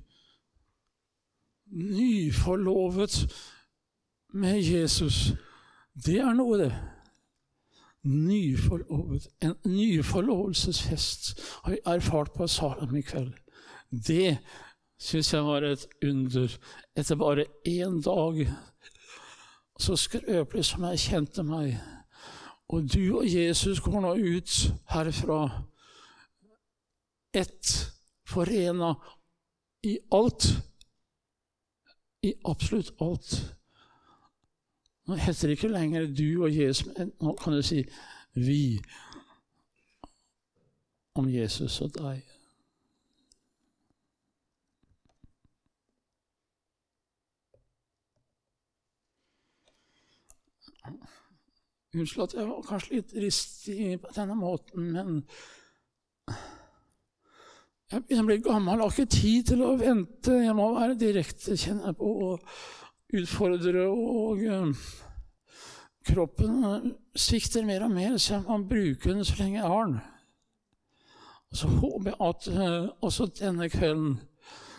nyforlovet 1.65 3.19
med 4.35 4.61
Jesus. 4.61 5.31
Det 6.05 6.19
er 6.19 6.33
noe, 6.35 6.59
det. 6.59 6.71
Nyforlovet. 8.05 9.27
En 9.41 9.55
nyforlovelsesfest 9.65 11.41
har 11.63 11.71
vi 11.71 11.79
erfart 11.85 12.33
på 12.35 12.47
Salem 12.47 12.95
i 12.95 13.01
kveld. 13.01 13.33
Det 13.89 14.37
syns 14.99 15.33
jeg 15.33 15.43
var 15.43 15.65
et 15.65 15.87
under. 16.03 16.57
Etter 16.95 17.15
bare 17.15 17.47
én 17.67 18.01
dag, 18.03 18.45
så 19.79 19.95
skrøpelig 19.95 20.65
som 20.65 20.83
jeg 20.89 21.03
kjente 21.07 21.43
meg. 21.43 21.79
Og 22.69 22.85
du 22.93 23.17
og 23.19 23.27
Jesus 23.29 23.79
går 23.79 24.01
nå 24.01 24.15
ut 24.15 24.53
herfra 24.89 25.39
ett, 27.35 27.73
forena 28.27 28.95
i 29.83 29.97
alt. 30.11 30.47
I 32.23 32.33
absolutt 32.45 32.95
alt. 33.01 33.54
Nå 35.05 35.15
heter 35.15 35.47
det 35.47 35.57
ikke 35.57 35.69
lenger 35.69 36.07
du 36.09 36.43
og 36.43 36.55
Jesus, 36.55 36.87
men 36.97 37.11
nå 37.21 37.35
kan 37.37 37.53
du 37.53 37.61
si 37.61 37.83
vi 38.33 38.79
om 41.15 41.27
Jesus 41.29 41.81
og 41.81 41.93
deg. 41.95 42.23
Unnskyld 51.95 52.23
at 52.23 52.33
jeg 52.33 52.47
var 52.47 52.65
kanskje 52.67 52.97
litt 52.97 53.13
ristig 53.23 53.99
på 54.03 54.09
denne 54.17 54.35
måten, 54.35 54.89
men 54.91 55.21
jeg 57.91 58.01
begynner 58.01 58.25
å 58.25 58.31
bli 58.31 58.41
gammel, 58.43 58.81
har 58.81 58.91
ikke 58.91 59.13
tid 59.13 59.51
til 59.51 59.61
å 59.63 59.75
vente. 59.79 60.33
Jeg 60.41 60.55
må 60.57 60.65
være 60.73 60.97
direkte, 60.99 61.55
kjenner 61.55 61.93
jeg 61.93 61.97
på, 62.01 62.09
og 62.25 62.49
utfordre. 63.13 63.87
Og 63.89 64.43
uh, 64.45 64.75
kroppen 66.05 66.93
svikter 67.15 67.65
mer 67.65 67.85
og 67.85 67.91
mer, 67.91 68.17
så 68.17 68.35
jeg 68.37 68.45
kan 68.47 68.67
bruke 68.69 69.13
den 69.13 69.25
så 69.25 69.35
lenge 69.39 69.59
jeg 69.59 69.67
har 69.67 69.85
den. 69.85 69.99
Så 71.55 71.67
håper 71.67 72.11
jeg 72.11 72.19
at 72.29 72.47
uh, 72.47 72.89
også 73.01 73.29
denne 73.39 73.69
kvelden 73.69 74.17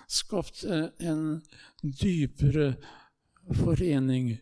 skapte 0.08 0.90
en 1.00 1.42
dypere 1.82 2.74
forening 3.54 4.36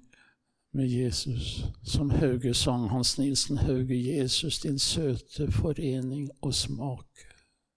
med 0.74 0.88
Jesus. 0.88 1.64
Som 1.84 2.10
Hauge 2.10 2.54
sang, 2.54 2.88
Hans 2.90 3.18
Nilsen 3.18 3.58
Hauge, 3.58 3.94
'Jesus, 4.04 4.58
din 4.58 4.78
søte 4.78 5.52
forening 5.52 6.30
og 6.42 6.52
smak'. 6.52 7.33